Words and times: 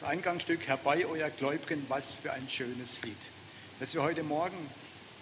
das 0.00 0.08
Eingangsstück 0.08 0.66
Herbei, 0.66 1.04
euer 1.04 1.28
Gläubigen, 1.28 1.84
was 1.88 2.14
für 2.14 2.32
ein 2.32 2.48
schönes 2.48 3.02
Lied. 3.02 3.16
Dass 3.80 3.92
wir 3.92 4.02
heute 4.02 4.22
Morgen 4.22 4.56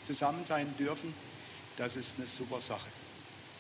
zusammen 0.07 0.45
sein 0.45 0.73
dürfen, 0.79 1.13
das 1.77 1.97
ist 1.97 2.15
eine 2.17 2.29
super 2.29 2.61
Sache. 2.61 2.87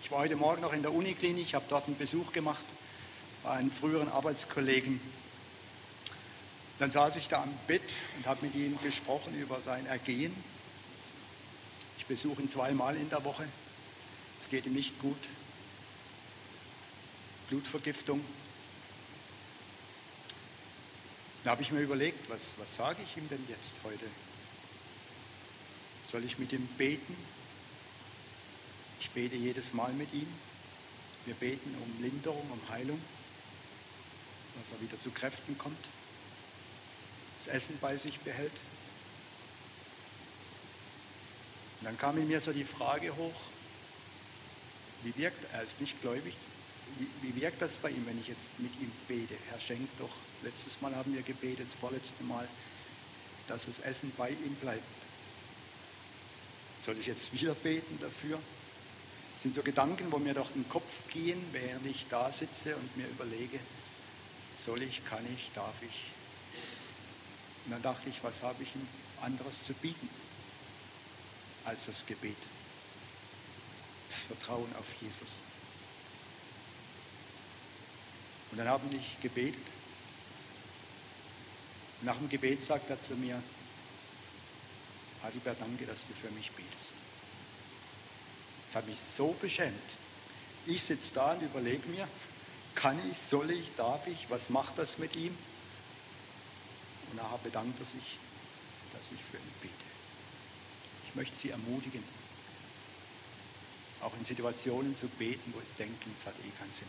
Ich 0.02 0.12
war 0.12 0.20
heute 0.20 0.36
Morgen 0.36 0.62
noch 0.62 0.72
in 0.72 0.82
der 0.82 0.92
Uniklinik, 0.92 1.54
habe 1.54 1.64
dort 1.68 1.88
einen 1.88 1.98
Besuch 1.98 2.32
gemacht 2.32 2.64
bei 3.42 3.50
einem 3.50 3.72
früheren 3.72 4.08
Arbeitskollegen. 4.08 5.00
Dann 6.78 6.92
saß 6.92 7.16
ich 7.16 7.26
da 7.26 7.42
am 7.42 7.52
Bett 7.66 7.94
und 8.16 8.26
habe 8.26 8.46
mit 8.46 8.54
ihm 8.54 8.78
gesprochen 8.80 9.36
über 9.40 9.60
sein 9.60 9.86
Ergehen. 9.86 10.32
Ich 11.98 12.06
besuche 12.06 12.42
ihn 12.42 12.50
zweimal 12.50 12.94
in 12.94 13.10
der 13.10 13.24
Woche. 13.24 13.44
Es 14.40 14.48
geht 14.48 14.66
ihm 14.66 14.74
nicht 14.74 14.96
gut. 15.00 15.18
Blutvergiftung. 17.48 18.20
Da 21.44 21.50
habe 21.50 21.62
ich 21.62 21.70
mir 21.70 21.80
überlegt, 21.80 22.28
was, 22.28 22.52
was 22.58 22.74
sage 22.74 22.98
ich 23.02 23.16
ihm 23.16 23.28
denn 23.28 23.44
jetzt 23.48 23.74
heute? 23.84 24.06
Soll 26.10 26.24
ich 26.24 26.38
mit 26.38 26.52
ihm 26.52 26.66
beten? 26.78 27.16
Ich 29.00 29.10
bete 29.10 29.36
jedes 29.36 29.72
Mal 29.72 29.92
mit 29.92 30.12
ihm. 30.12 30.28
Wir 31.26 31.34
beten 31.34 31.74
um 31.84 32.02
Linderung, 32.02 32.50
um 32.50 32.68
Heilung, 32.70 33.00
dass 34.54 34.72
er 34.72 34.82
wieder 34.82 34.98
zu 34.98 35.10
Kräften 35.10 35.58
kommt, 35.58 35.86
das 37.38 37.54
Essen 37.54 37.78
bei 37.80 37.96
sich 37.96 38.18
behält. 38.20 38.52
Und 41.80 41.84
dann 41.84 41.98
kam 41.98 42.16
in 42.18 42.28
mir 42.28 42.40
so 42.40 42.52
die 42.52 42.64
Frage 42.64 43.14
hoch, 43.14 43.40
wie 45.02 45.14
wirkt, 45.16 45.44
er 45.52 45.62
ist 45.62 45.80
nicht 45.80 46.00
gläubig, 46.00 46.34
wie, 46.98 47.08
wie 47.22 47.40
wirkt 47.40 47.60
das 47.60 47.76
bei 47.76 47.90
ihm, 47.90 48.06
wenn 48.06 48.18
ich 48.18 48.28
jetzt 48.28 48.48
mit 48.58 48.74
ihm 48.80 48.90
bete? 49.06 49.34
Herr, 49.50 49.60
schenkt 49.60 50.00
doch, 50.00 50.10
letztes 50.42 50.80
Mal 50.80 50.94
haben 50.94 51.14
wir 51.14 51.22
gebetet, 51.22 51.66
das 51.66 51.74
vorletzte 51.74 52.22
Mal, 52.24 52.48
dass 53.46 53.66
das 53.66 53.80
Essen 53.80 54.12
bei 54.16 54.30
ihm 54.30 54.54
bleibt. 54.56 54.82
Soll 56.84 56.98
ich 56.98 57.06
jetzt 57.06 57.32
wieder 57.32 57.54
beten 57.54 57.98
dafür? 58.00 58.38
Das 59.34 59.42
sind 59.42 59.54
so 59.54 59.62
Gedanken, 59.62 60.10
wo 60.10 60.18
mir 60.18 60.34
durch 60.34 60.50
den 60.50 60.68
Kopf 60.68 61.00
gehen, 61.10 61.42
während 61.52 61.86
ich 61.86 62.06
da 62.08 62.32
sitze 62.32 62.74
und 62.76 62.96
mir 62.96 63.06
überlege, 63.06 63.58
soll 64.56 64.82
ich, 64.82 65.04
kann 65.04 65.24
ich, 65.34 65.50
darf 65.54 65.74
ich? 65.82 66.10
Und 67.64 67.72
dann 67.72 67.82
dachte 67.82 68.08
ich, 68.08 68.22
was 68.24 68.42
habe 68.42 68.62
ich 68.62 68.74
ihm 68.74 68.88
anderes 69.20 69.62
zu 69.64 69.72
bieten 69.74 70.08
als 71.64 71.86
das 71.86 72.04
Gebet? 72.06 72.36
Das 74.10 74.24
Vertrauen 74.24 74.74
auf 74.78 74.86
Jesus. 75.00 75.38
Und 78.50 78.58
dann 78.58 78.68
haben 78.68 78.90
ich 78.92 79.20
gebetet. 79.20 79.77
Nach 82.02 82.16
dem 82.16 82.28
Gebet 82.28 82.64
sagt 82.64 82.90
er 82.90 83.00
zu 83.00 83.14
mir, 83.14 83.42
Adibert, 85.22 85.60
danke, 85.60 85.84
dass 85.84 86.06
du 86.06 86.12
für 86.14 86.30
mich 86.30 86.50
betest. 86.52 86.94
Das 88.66 88.76
hat 88.76 88.86
mich 88.86 88.98
so 89.00 89.34
beschämt. 89.40 89.74
Ich 90.66 90.82
sitze 90.82 91.12
da 91.14 91.32
und 91.32 91.42
überlege 91.42 91.88
mir, 91.88 92.06
kann 92.74 92.98
ich, 93.10 93.18
soll 93.18 93.50
ich, 93.50 93.74
darf 93.76 94.06
ich, 94.06 94.26
was 94.28 94.50
macht 94.50 94.78
das 94.78 94.98
mit 94.98 95.16
ihm? 95.16 95.36
Und 97.10 97.16
nachher 97.16 97.38
bedankt 97.38 97.80
er 97.80 97.86
sich, 97.86 98.18
dass 98.92 99.02
ich 99.12 99.20
für 99.30 99.38
ihn 99.38 99.52
bete. 99.62 99.74
Ich 101.08 101.14
möchte 101.16 101.34
Sie 101.36 101.50
ermutigen, 101.50 102.04
auch 104.02 104.14
in 104.16 104.24
Situationen 104.24 104.96
zu 104.96 105.08
beten, 105.08 105.52
wo 105.54 105.60
Sie 105.60 105.78
denken, 105.78 106.14
es 106.16 106.26
hat 106.26 106.34
eh 106.34 106.58
keinen 106.58 106.74
Sinn. 106.74 106.88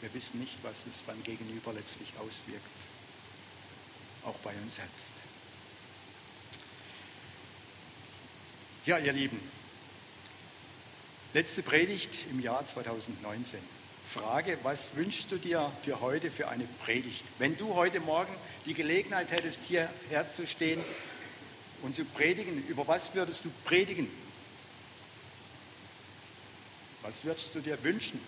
Wir 0.00 0.12
wissen 0.12 0.40
nicht, 0.40 0.58
was 0.62 0.86
es 0.86 1.02
beim 1.02 1.22
Gegenüber 1.22 1.72
letztlich 1.72 2.12
auswirkt, 2.18 2.86
auch 4.24 4.36
bei 4.36 4.52
uns 4.62 4.76
selbst. 4.76 5.12
Ja, 8.86 8.98
ihr 8.98 9.12
Lieben, 9.12 9.40
Letzte 11.34 11.62
Predigt 11.62 12.10
im 12.30 12.40
Jahr 12.40 12.66
2019. 12.66 13.60
Frage, 14.08 14.56
was 14.62 14.88
wünschst 14.94 15.30
du 15.30 15.36
dir 15.36 15.70
für 15.84 16.00
heute 16.00 16.30
für 16.30 16.48
eine 16.48 16.64
Predigt? 16.82 17.22
Wenn 17.38 17.54
du 17.54 17.74
heute 17.74 18.00
Morgen 18.00 18.34
die 18.64 18.72
Gelegenheit 18.72 19.30
hättest, 19.30 19.60
hierher 19.68 20.32
zu 20.34 20.46
stehen 20.46 20.82
und 21.82 21.94
zu 21.94 22.06
predigen, 22.06 22.66
über 22.68 22.88
was 22.88 23.14
würdest 23.14 23.44
du 23.44 23.50
predigen? 23.66 24.10
Was 27.02 27.22
würdest 27.24 27.54
du 27.54 27.60
dir 27.60 27.76
wünschen? 27.84 28.18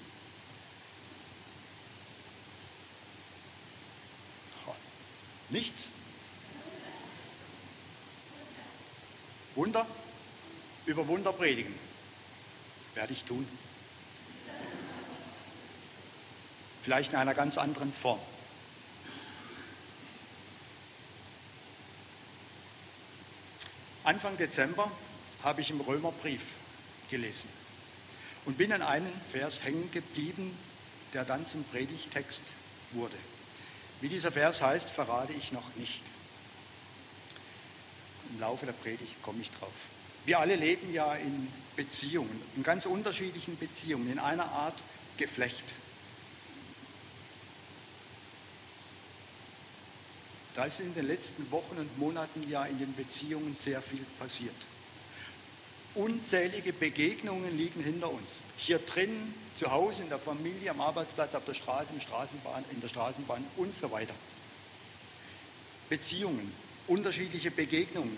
Nichts? 5.51 5.89
Wunder? 9.55 9.87
Über 10.87 11.07
Wunder 11.09 11.33
predigen. 11.33 11.75
Werde 12.95 13.13
ich 13.13 13.25
tun. 13.25 13.47
Vielleicht 16.83 17.13
in 17.13 17.19
einer 17.19 17.35
ganz 17.35 17.59
anderen 17.59 17.93
Form. 17.93 18.21
Anfang 24.03 24.37
Dezember 24.39 24.91
habe 25.43 25.61
ich 25.61 25.71
im 25.71 25.81
Römerbrief 25.81 26.43
gelesen 27.11 27.51
und 28.47 28.57
bin 28.57 28.73
an 28.73 28.83
einem 28.83 29.13
Vers 29.31 29.63
hängen 29.63 29.91
geblieben, 29.91 30.57
der 31.13 31.25
dann 31.25 31.47
zum 31.47 31.65
Predigtext 31.65 32.43
wurde. 32.93 33.17
Wie 34.01 34.09
dieser 34.09 34.33
Vers 34.33 34.63
heißt, 34.63 34.91
verrate 34.91 35.33
ich 35.33 35.53
noch 35.53 35.77
nicht. 35.77 36.03
Im 38.33 38.41
Laufe 38.41 38.65
der 38.65 38.73
Predigt 38.73 39.23
komme 39.23 39.41
ich 39.41 39.51
drauf. 39.51 39.73
Wir 40.25 40.39
alle 40.39 40.57
leben 40.57 40.93
ja 40.93 41.15
in 41.17 41.49
Beziehungen, 41.77 42.41
in 42.57 42.63
ganz 42.63 42.87
unterschiedlichen 42.87 43.59
Beziehungen, 43.59 44.11
in 44.11 44.19
einer 44.19 44.51
Art 44.51 44.83
Geflecht. 45.17 45.65
Da 50.55 50.65
ist 50.65 50.81
in 50.81 50.95
den 50.95 51.07
letzten 51.07 51.51
Wochen 51.51 51.77
und 51.79 51.99
Monaten 51.99 52.49
ja 52.49 52.65
in 52.65 52.79
den 52.79 52.95
Beziehungen 52.95 53.55
sehr 53.55 53.81
viel 53.81 54.05
passiert. 54.19 54.55
Unzählige 55.95 56.73
Begegnungen 56.73 57.57
liegen 57.57 57.83
hinter 57.83 58.11
uns. 58.11 58.43
Hier 58.57 58.79
drin, 58.79 59.35
zu 59.55 59.71
Hause, 59.71 60.03
in 60.03 60.09
der 60.09 60.19
Familie, 60.19 60.71
am 60.71 60.81
Arbeitsplatz, 60.81 61.35
auf 61.35 61.45
der 61.45 61.55
Straße, 61.55 61.93
im 61.93 62.01
Straßenbahn, 62.01 62.65
in 62.73 62.81
der 62.81 62.89
Straßenbahn 62.89 63.45
und 63.57 63.75
so 63.75 63.91
weiter. 63.91 64.15
Beziehungen, 65.89 66.53
unterschiedliche 66.87 67.51
Begegnungen, 67.51 68.17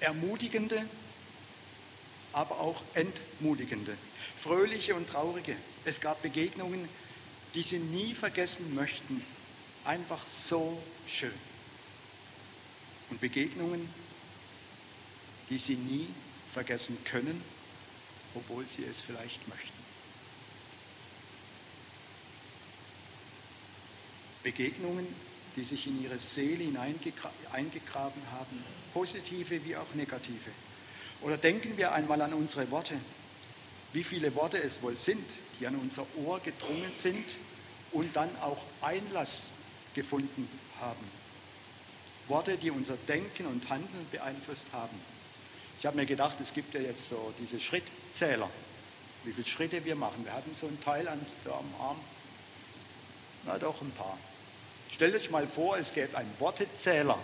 ermutigende 0.00 0.84
aber 2.32 2.60
auch 2.60 2.82
entmutigende, 2.94 3.96
fröhliche 4.36 4.94
und 4.94 5.08
traurige. 5.08 5.56
Es 5.84 6.00
gab 6.00 6.22
Begegnungen, 6.22 6.88
die 7.54 7.62
sie 7.62 7.78
nie 7.78 8.14
vergessen 8.14 8.74
möchten. 8.74 9.24
Einfach 9.84 10.24
so 10.28 10.80
schön. 11.06 11.32
Und 13.10 13.20
Begegnungen, 13.20 13.88
die 15.48 15.58
sie 15.58 15.76
nie 15.76 16.06
vergessen 16.58 16.98
können, 17.04 17.40
obwohl 18.34 18.64
sie 18.66 18.84
es 18.84 19.00
vielleicht 19.00 19.46
möchten. 19.46 19.78
Begegnungen, 24.42 25.06
die 25.54 25.62
sich 25.62 25.86
in 25.86 26.02
ihre 26.02 26.18
Seele 26.18 26.64
hineingegraben 26.64 28.22
haben, 28.32 28.64
positive 28.92 29.64
wie 29.64 29.76
auch 29.76 29.94
negative. 29.94 30.50
Oder 31.20 31.36
denken 31.36 31.76
wir 31.76 31.92
einmal 31.92 32.20
an 32.22 32.34
unsere 32.34 32.68
Worte. 32.72 32.96
Wie 33.92 34.02
viele 34.02 34.34
Worte 34.34 34.60
es 34.60 34.82
wohl 34.82 34.96
sind, 34.96 35.24
die 35.60 35.66
an 35.68 35.76
unser 35.76 36.04
Ohr 36.24 36.40
gedrungen 36.40 36.90
sind 36.96 37.36
und 37.92 38.16
dann 38.16 38.30
auch 38.40 38.64
Einlass 38.80 39.44
gefunden 39.94 40.48
haben. 40.80 41.06
Worte, 42.26 42.56
die 42.56 42.72
unser 42.72 42.96
Denken 42.96 43.46
und 43.46 43.70
Handeln 43.70 44.06
beeinflusst 44.10 44.66
haben. 44.72 45.17
Ich 45.78 45.86
habe 45.86 45.96
mir 45.96 46.06
gedacht, 46.06 46.36
es 46.40 46.52
gibt 46.52 46.74
ja 46.74 46.80
jetzt 46.80 47.08
so 47.08 47.32
diese 47.38 47.60
Schrittzähler, 47.60 48.50
wie 49.24 49.32
viele 49.32 49.46
Schritte 49.46 49.84
wir 49.84 49.94
machen. 49.94 50.24
Wir 50.24 50.32
hatten 50.32 50.54
so 50.54 50.66
ein 50.66 50.80
Teil 50.80 51.06
an, 51.08 51.24
da 51.44 51.52
am 51.52 51.74
Arm. 51.80 51.96
Na 53.46 53.58
doch, 53.58 53.80
ein 53.80 53.92
paar. 53.92 54.18
Stellt 54.90 55.14
euch 55.14 55.30
mal 55.30 55.46
vor, 55.46 55.78
es 55.78 55.92
gäbe 55.92 56.16
einen 56.16 56.32
Wortezähler 56.38 57.18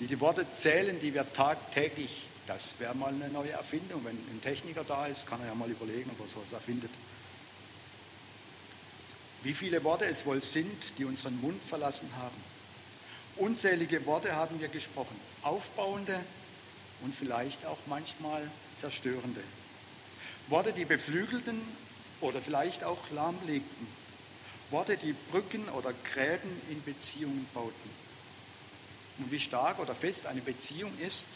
die 0.00 0.06
die 0.06 0.20
Worte 0.20 0.46
zählen, 0.56 0.98
die 1.00 1.12
wir 1.12 1.30
tagtäglich, 1.32 2.26
das 2.46 2.74
wäre 2.78 2.94
mal 2.94 3.12
eine 3.12 3.28
neue 3.28 3.50
Erfindung. 3.50 4.04
Wenn 4.04 4.16
ein 4.16 4.40
Techniker 4.42 4.84
da 4.84 5.06
ist, 5.06 5.26
kann 5.26 5.40
er 5.40 5.48
ja 5.48 5.54
mal 5.54 5.68
überlegen, 5.68 6.10
ob 6.10 6.20
er 6.20 6.32
sowas 6.32 6.52
erfindet. 6.52 6.90
Wie 9.42 9.54
viele 9.54 9.82
Worte 9.84 10.04
es 10.04 10.24
wohl 10.24 10.40
sind, 10.40 10.98
die 10.98 11.04
unseren 11.04 11.40
Mund 11.40 11.62
verlassen 11.62 12.08
haben. 12.16 12.36
Unzählige 13.36 14.04
Worte 14.06 14.34
haben 14.34 14.60
wir 14.60 14.68
gesprochen, 14.68 15.16
aufbauende 15.42 16.18
und 17.02 17.14
vielleicht 17.14 17.64
auch 17.66 17.78
manchmal 17.86 18.48
zerstörende. 18.78 19.42
Worte, 20.48 20.72
die 20.72 20.84
beflügelten 20.84 21.60
oder 22.20 22.40
vielleicht 22.40 22.84
auch 22.84 22.98
lahmlegten. 23.10 23.86
Worte, 24.70 24.96
die 24.96 25.14
Brücken 25.30 25.68
oder 25.70 25.92
Gräben 26.12 26.50
in 26.70 26.82
Beziehungen 26.82 27.46
bauten. 27.54 27.90
Und 29.18 29.30
wie 29.30 29.40
stark 29.40 29.78
oder 29.78 29.94
fest 29.94 30.26
eine 30.26 30.40
Beziehung 30.40 30.92
ist, 30.98 31.26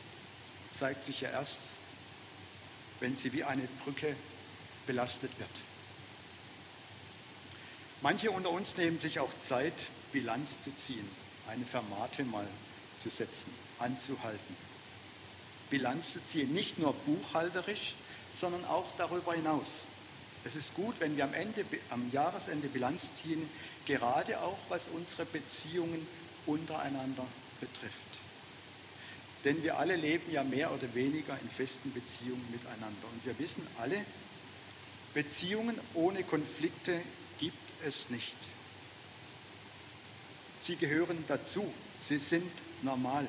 zeigt 0.72 1.04
sich 1.04 1.20
ja 1.22 1.30
erst, 1.30 1.60
wenn 3.00 3.16
sie 3.16 3.32
wie 3.32 3.44
eine 3.44 3.66
Brücke 3.84 4.14
belastet 4.86 5.30
wird. 5.38 5.50
Manche 8.00 8.30
unter 8.30 8.50
uns 8.50 8.76
nehmen 8.76 8.98
sich 8.98 9.20
auch 9.20 9.30
Zeit, 9.42 9.74
Bilanz 10.12 10.60
zu 10.62 10.74
ziehen, 10.76 11.08
eine 11.48 11.64
Fermate 11.64 12.24
mal 12.24 12.46
zu 13.02 13.10
setzen, 13.10 13.52
anzuhalten. 13.78 14.71
Bilanz 15.72 16.12
zu 16.12 16.24
ziehen, 16.26 16.52
nicht 16.52 16.78
nur 16.78 16.92
buchhalterisch, 16.92 17.94
sondern 18.38 18.64
auch 18.66 18.86
darüber 18.98 19.32
hinaus. 19.32 19.84
Es 20.44 20.54
ist 20.54 20.74
gut, 20.74 21.00
wenn 21.00 21.16
wir 21.16 21.24
am, 21.24 21.32
Ende, 21.32 21.64
am 21.88 22.10
Jahresende 22.12 22.68
Bilanz 22.68 23.14
ziehen, 23.14 23.48
gerade 23.86 24.38
auch 24.42 24.58
was 24.68 24.88
unsere 24.92 25.24
Beziehungen 25.24 26.06
untereinander 26.44 27.26
betrifft. 27.58 28.20
Denn 29.44 29.62
wir 29.62 29.78
alle 29.78 29.96
leben 29.96 30.30
ja 30.30 30.44
mehr 30.44 30.72
oder 30.72 30.94
weniger 30.94 31.38
in 31.40 31.48
festen 31.48 31.90
Beziehungen 31.92 32.46
miteinander. 32.52 33.08
Und 33.10 33.24
wir 33.24 33.38
wissen 33.38 33.66
alle, 33.80 34.04
Beziehungen 35.14 35.80
ohne 35.94 36.22
Konflikte 36.22 37.00
gibt 37.38 37.56
es 37.86 38.10
nicht. 38.10 38.36
Sie 40.60 40.76
gehören 40.76 41.24
dazu. 41.28 41.64
Sie 41.98 42.18
sind 42.18 42.52
normal. 42.82 43.26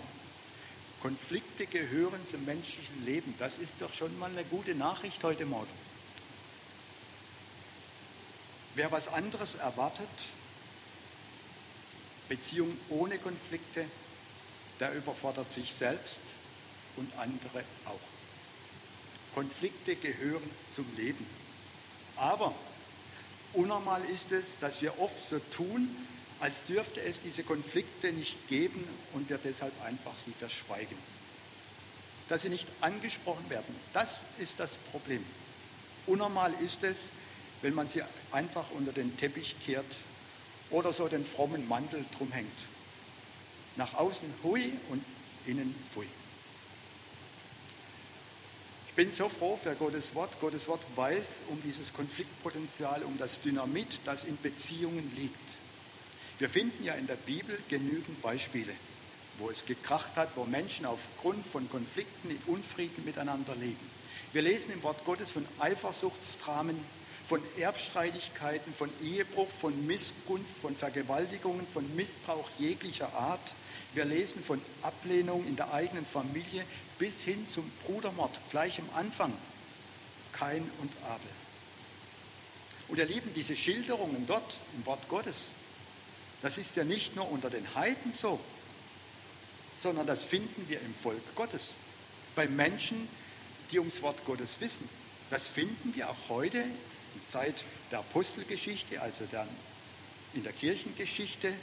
Konflikte 1.04 1.68
gehören 1.68 2.26
zum 2.32 2.46
menschlichen 2.46 3.04
Leben. 3.04 3.36
Das 3.38 3.58
ist 3.58 3.74
doch 3.80 3.94
schon 3.94 4.18
mal 4.20 4.32
eine 4.32 4.46
gute 4.46 4.74
Nachricht 4.74 5.22
heute 5.26 5.46
Morgen. 5.46 5.68
Wer 8.76 8.90
was 8.90 9.10
anderes 9.10 9.56
erwartet, 9.56 10.08
Beziehung 12.30 12.78
ohne 12.88 13.18
Konflikte, 13.18 13.84
der 14.80 14.94
überfordert 14.94 15.52
sich 15.54 15.74
selbst 15.74 16.22
und 16.96 17.12
andere 17.18 17.66
auch. 17.84 18.00
Konflikte 19.36 19.98
gehören 19.98 20.50
zum 20.72 20.86
Leben. 20.96 21.28
Aber 22.16 22.56
unnormal 23.52 24.06
ist 24.06 24.32
es, 24.32 24.58
dass 24.62 24.82
wir 24.82 24.98
oft 25.00 25.22
so 25.22 25.40
tun, 25.52 25.94
als 26.44 26.66
dürfte 26.66 27.02
es 27.02 27.22
diese 27.22 27.44
Konflikte 27.44 28.12
nicht 28.12 28.50
geben 28.50 28.86
und 29.14 29.30
wir 29.30 29.38
deshalb 29.38 29.72
einfach 29.86 30.12
sie 30.18 30.34
verschweigen. 30.38 30.98
Dass 32.28 32.42
sie 32.42 32.50
nicht 32.50 32.68
angesprochen 32.82 33.50
werden, 33.50 33.74
das 33.94 34.24
ist 34.40 34.60
das 34.60 34.76
Problem. 34.92 35.24
Unnormal 36.06 36.54
ist 36.60 36.84
es, 36.84 36.98
wenn 37.62 37.74
man 37.74 37.88
sie 37.88 38.02
einfach 38.34 38.66
unter 38.72 38.92
den 38.92 39.16
Teppich 39.16 39.56
kehrt 39.66 39.86
oder 40.70 40.92
so 40.92 41.08
den 41.08 41.24
frommen 41.24 41.66
Mantel 41.66 42.04
drum 42.18 42.30
hängt. 42.34 42.66
Nach 43.78 43.94
außen 43.94 44.28
hui 44.44 44.74
und 44.90 45.02
innen 45.46 45.74
pfui. 45.90 46.08
Ich 48.90 48.96
bin 48.96 49.14
so 49.14 49.30
froh 49.30 49.56
für 49.56 49.76
Gottes 49.76 50.14
Wort. 50.14 50.42
Gottes 50.42 50.68
Wort 50.68 50.86
weiß 50.98 51.38
um 51.48 51.62
dieses 51.64 51.94
Konfliktpotenzial, 51.94 53.02
um 53.04 53.18
das 53.18 53.40
Dynamit, 53.40 54.02
das 54.04 54.26
in 54.26 54.38
Beziehungen 54.42 55.10
liegt. 55.16 55.53
Wir 56.40 56.50
finden 56.50 56.84
ja 56.84 56.94
in 56.96 57.08
der 57.08 57.16
Bibel 57.16 57.58
genügend 57.70 58.22
Beispiele, 58.22 58.74
wo 59.38 59.50
es 59.50 59.66
gekracht 59.66 60.16
hat, 60.16 60.36
wo 60.36 60.46
Menschen 60.46 60.86
aufgrund 60.86 61.46
von 61.46 61.70
Konflikten 61.70 62.32
in 62.32 62.40
Unfrieden 62.48 63.06
miteinander 63.06 63.56
leben. 63.56 63.92
Wir 64.34 64.42
lesen 64.42 64.72
im 64.72 64.82
Wort 64.84 65.06
Gottes 65.06 65.32
von 65.32 65.46
Eifersuchtsdramen, 65.60 66.78
von 67.28 67.42
Erbstreitigkeiten, 67.58 68.74
von 68.74 68.90
Ehebruch, 69.02 69.50
von 69.50 69.88
Missgunst, 69.88 70.52
von 70.62 70.76
Vergewaltigungen, 70.76 71.66
von 71.68 71.96
Missbrauch 71.96 72.50
jeglicher 72.60 73.14
Art. 73.14 73.54
Wir 73.94 74.06
lesen 74.06 74.44
von 74.44 74.60
Ablehnung 74.82 75.46
in 75.48 75.56
der 75.56 75.72
eigenen 75.72 76.06
Familie 76.06 76.66
bis 76.98 77.22
hin 77.22 77.48
zum 77.48 77.70
Brudermord 77.86 78.42
gleich 78.50 78.80
am 78.80 78.90
Anfang. 78.96 79.34
Kain 80.34 80.70
und 80.82 80.92
Abel. 81.06 81.30
Und 82.90 82.98
ihr 82.98 83.06
Lieben, 83.06 83.32
diese 83.36 83.56
Schilderungen 83.56 84.26
dort 84.28 84.58
im 84.76 84.86
Wort 84.86 85.08
Gottes, 85.10 85.52
das 86.44 86.58
ist 86.58 86.76
ja 86.76 86.84
nicht 86.84 87.16
nur 87.16 87.32
unter 87.32 87.50
den 87.50 87.74
Heiden 87.74 88.14
so, 88.14 88.40
sondern 89.80 90.06
das 90.06 90.26
finden 90.26 90.68
wir 90.68 90.80
im 90.82 90.94
Volk 90.94 91.36
Gottes, 91.36 91.72
bei 92.36 92.48
Menschen, 92.48 93.08
die 93.72 93.80
ums 93.80 94.02
Wort 94.02 94.24
Gottes 94.26 94.60
wissen. 94.60 94.88
Das 95.30 95.48
finden 95.48 95.96
wir 95.96 96.10
auch 96.10 96.30
heute 96.30 96.58
in 96.58 97.22
Zeit 97.30 97.64
der 97.92 98.00
Apostelgeschichte, 98.00 99.02
also 99.02 99.26
der, 99.32 99.48
in 100.34 100.44
der 100.44 100.52
Kirchengeschichte 100.52 101.54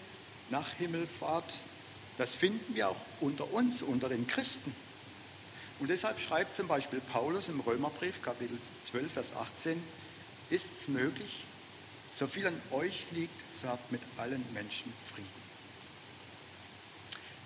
nach 0.49 0.73
Himmelfahrt. 0.75 1.55
Das 2.17 2.35
finden 2.35 2.75
wir 2.75 2.88
auch 2.88 3.00
unter 3.21 3.53
uns, 3.53 3.83
unter 3.83 4.09
den 4.09 4.26
Christen. 4.26 4.75
Und 5.79 5.88
deshalb 5.88 6.21
schreibt 6.21 6.56
zum 6.56 6.69
Beispiel 6.69 7.00
Paulus 7.00 7.49
im 7.49 7.61
Römerbrief, 7.61 8.23
Kapitel 8.23 8.56
12, 8.85 9.12
Vers 9.12 9.26
18, 9.38 9.83
ist 10.49 10.69
es 10.75 10.88
möglich, 10.88 11.44
so 12.17 12.26
viel 12.26 12.47
an 12.47 12.61
euch 12.71 13.05
liegt, 13.12 13.50
habt 13.69 13.91
mit 13.93 14.01
allen 14.17 14.45
Menschen 14.53 14.93
Frieden. 15.12 15.29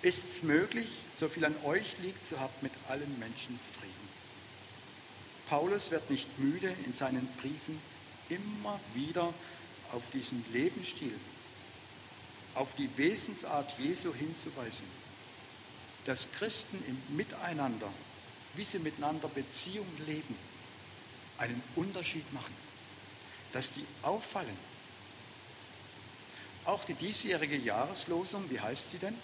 Ist 0.01 0.23
es 0.29 0.43
möglich, 0.43 0.87
so 1.17 1.27
viel 1.27 1.45
an 1.45 1.55
euch 1.63 1.97
liegt, 2.01 2.27
so 2.27 2.39
habt 2.39 2.61
mit 2.61 2.71
allen 2.89 3.19
Menschen 3.19 3.59
Frieden. 3.59 3.93
Paulus 5.49 5.91
wird 5.91 6.09
nicht 6.09 6.39
müde, 6.39 6.73
in 6.85 6.93
seinen 6.93 7.27
Briefen 7.39 7.79
immer 8.29 8.79
wieder 8.93 9.33
auf 9.91 10.03
diesen 10.11 10.43
Lebensstil, 10.51 11.17
auf 12.55 12.75
die 12.75 12.89
Wesensart 12.97 13.73
Jesu 13.79 14.13
hinzuweisen, 14.13 14.87
dass 16.05 16.31
Christen 16.33 16.83
im 16.87 17.15
Miteinander, 17.15 17.91
wie 18.55 18.63
sie 18.63 18.79
miteinander 18.79 19.27
Beziehung 19.27 19.87
leben, 20.05 20.35
einen 21.37 21.61
Unterschied 21.75 22.31
machen 22.33 22.53
dass 23.55 23.71
die 23.71 23.85
auffallen. 24.01 24.74
Auch 26.65 26.83
die 26.83 26.95
diesjährige 26.95 27.57
Jahreslosung, 27.57 28.49
wie 28.49 28.59
heißt 28.59 28.91
sie 28.91 28.97
denn? 28.97 29.15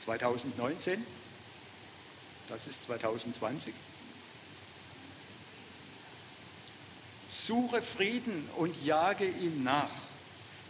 2019, 0.00 1.04
das 2.48 2.66
ist 2.66 2.84
2020. 2.84 3.74
Suche 7.28 7.82
Frieden 7.82 8.48
und 8.56 8.74
jage 8.84 9.26
ihm 9.26 9.62
nach. 9.62 9.90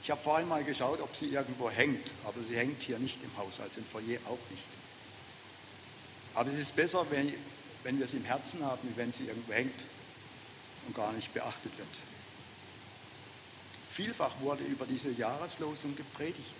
Ich 0.02 0.10
habe 0.10 0.20
vorhin 0.20 0.48
mal 0.48 0.64
geschaut, 0.64 1.00
ob 1.00 1.14
sie 1.14 1.26
irgendwo 1.26 1.70
hängt, 1.70 2.10
aber 2.24 2.42
sie 2.42 2.56
hängt 2.56 2.82
hier 2.82 2.98
nicht 2.98 3.22
im 3.22 3.36
Haus, 3.36 3.60
also 3.60 3.78
im 3.78 3.86
Foyer 3.86 4.18
auch 4.26 4.38
nicht. 4.50 4.62
Aber 6.34 6.50
es 6.50 6.58
ist 6.58 6.76
besser, 6.76 7.06
wenn, 7.10 7.32
wenn 7.82 7.98
wir 7.98 8.06
es 8.06 8.14
im 8.14 8.24
Herzen 8.24 8.64
haben, 8.64 8.88
wenn 8.96 9.12
sie 9.12 9.26
irgendwo 9.26 9.52
hängt 9.52 9.78
und 10.86 10.96
gar 10.96 11.12
nicht 11.12 11.32
beachtet 11.32 11.76
wird. 11.76 11.88
Vielfach 13.96 14.32
wurde 14.40 14.62
über 14.64 14.84
diese 14.84 15.10
Jahreslosung 15.10 15.96
gepredigt, 15.96 16.52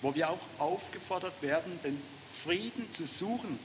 wo 0.00 0.14
wir 0.14 0.30
auch 0.30 0.40
aufgefordert 0.58 1.34
werden, 1.42 1.78
den 1.84 2.00
Frieden 2.42 2.90
zu 2.94 3.04
suchen 3.04 3.58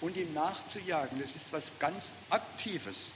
und 0.00 0.16
ihm 0.16 0.32
nachzujagen. 0.32 1.18
Das 1.18 1.34
ist 1.34 1.52
was 1.52 1.72
ganz 1.80 2.12
Aktives. 2.30 3.14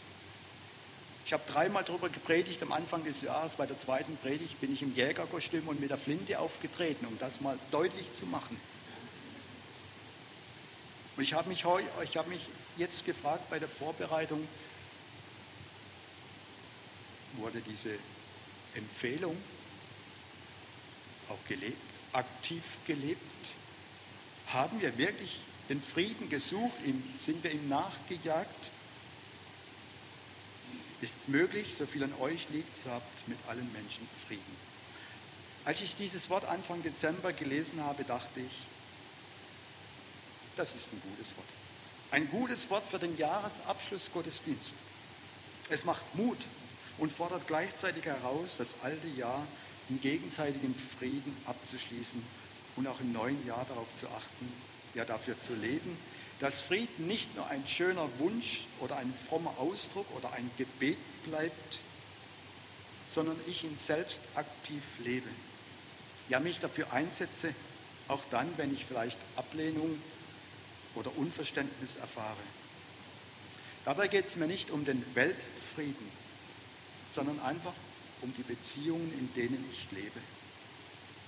Ich 1.24 1.32
habe 1.32 1.44
dreimal 1.46 1.84
darüber 1.84 2.08
gepredigt 2.08 2.60
am 2.64 2.72
Anfang 2.72 3.04
des 3.04 3.20
Jahres. 3.20 3.52
Bei 3.52 3.66
der 3.66 3.78
zweiten 3.78 4.16
Predigt 4.16 4.60
bin 4.60 4.72
ich 4.72 4.82
im 4.82 4.96
Jägerkostüm 4.96 5.68
und 5.68 5.78
mit 5.78 5.90
der 5.90 5.98
Flinte 5.98 6.40
aufgetreten, 6.40 7.06
um 7.06 7.16
das 7.20 7.40
mal 7.40 7.56
deutlich 7.70 8.12
zu 8.16 8.26
machen. 8.26 8.60
Und 11.16 11.22
ich 11.22 11.34
habe 11.34 11.48
mich, 11.48 11.64
ich 12.02 12.16
habe 12.16 12.30
mich 12.30 12.42
jetzt 12.76 13.04
gefragt 13.04 13.48
bei 13.48 13.60
der 13.60 13.68
Vorbereitung, 13.68 14.44
wurde 17.36 17.60
diese 17.60 17.90
Empfehlung 18.74 19.36
auch 21.28 21.48
gelebt, 21.48 21.76
aktiv 22.12 22.62
gelebt? 22.86 23.20
Haben 24.48 24.80
wir 24.80 24.96
wirklich 24.98 25.38
den 25.68 25.82
Frieden 25.82 26.28
gesucht? 26.28 26.76
Sind 27.24 27.42
wir 27.44 27.52
ihm 27.52 27.68
nachgejagt? 27.68 28.70
Ist 31.00 31.14
es 31.20 31.28
möglich, 31.28 31.74
so 31.76 31.86
viel 31.86 32.04
an 32.04 32.12
euch 32.20 32.48
liegt, 32.50 32.76
so 32.76 32.90
habt 32.90 33.28
mit 33.28 33.38
allen 33.48 33.72
Menschen 33.72 34.06
Frieden. 34.26 34.70
Als 35.64 35.80
ich 35.80 35.94
dieses 35.96 36.28
Wort 36.30 36.44
Anfang 36.44 36.82
Dezember 36.82 37.32
gelesen 37.32 37.80
habe, 37.82 38.04
dachte 38.04 38.40
ich, 38.40 38.52
das 40.56 40.74
ist 40.74 40.88
ein 40.92 41.00
gutes 41.02 41.36
Wort. 41.36 41.46
Ein 42.10 42.28
gutes 42.28 42.68
Wort 42.70 42.86
für 42.86 42.98
den 42.98 43.16
Jahresabschlussgottesdienst. 43.16 44.74
Es 45.70 45.84
macht 45.84 46.04
Mut 46.16 46.38
und 47.00 47.10
fordert 47.10 47.46
gleichzeitig 47.46 48.04
heraus, 48.04 48.58
das 48.58 48.76
alte 48.82 49.08
Jahr 49.08 49.44
in 49.88 50.00
gegenseitigem 50.00 50.74
Frieden 50.74 51.36
abzuschließen 51.46 52.22
und 52.76 52.86
auch 52.86 53.00
im 53.00 53.12
neuen 53.12 53.44
Jahr 53.46 53.64
darauf 53.68 53.92
zu 53.96 54.06
achten, 54.08 54.52
ja 54.94 55.04
dafür 55.04 55.38
zu 55.40 55.54
leben, 55.54 55.96
dass 56.40 56.62
Frieden 56.62 57.06
nicht 57.06 57.34
nur 57.36 57.46
ein 57.48 57.66
schöner 57.66 58.08
Wunsch 58.18 58.66
oder 58.80 58.96
ein 58.96 59.12
frommer 59.12 59.54
Ausdruck 59.58 60.06
oder 60.16 60.32
ein 60.32 60.50
Gebet 60.56 60.98
bleibt, 61.24 61.80
sondern 63.08 63.36
ich 63.46 63.64
ihn 63.64 63.76
selbst 63.78 64.20
aktiv 64.34 64.82
lebe. 65.04 65.28
Ja, 66.28 66.38
mich 66.38 66.60
dafür 66.60 66.92
einsetze, 66.92 67.52
auch 68.08 68.22
dann, 68.30 68.48
wenn 68.56 68.72
ich 68.72 68.84
vielleicht 68.84 69.18
Ablehnung 69.36 70.00
oder 70.94 71.10
Unverständnis 71.16 71.96
erfahre. 71.96 72.36
Dabei 73.84 74.08
geht 74.08 74.28
es 74.28 74.36
mir 74.36 74.46
nicht 74.46 74.70
um 74.70 74.84
den 74.84 75.02
Weltfrieden, 75.14 76.20
sondern 77.12 77.40
einfach 77.40 77.74
um 78.22 78.32
die 78.34 78.42
Beziehungen, 78.42 79.12
in 79.18 79.32
denen 79.34 79.64
ich 79.72 79.90
lebe. 79.96 80.20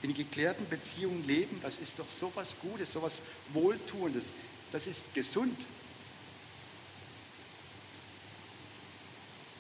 In 0.02 0.14
geklärten 0.14 0.68
Beziehungen 0.68 1.26
leben, 1.26 1.60
das 1.62 1.78
ist 1.78 1.98
doch 1.98 2.08
so 2.08 2.30
was 2.34 2.56
Gutes, 2.60 2.92
so 2.92 3.02
was 3.02 3.22
Wohltuendes, 3.52 4.32
das 4.72 4.86
ist 4.86 5.02
gesund. 5.14 5.58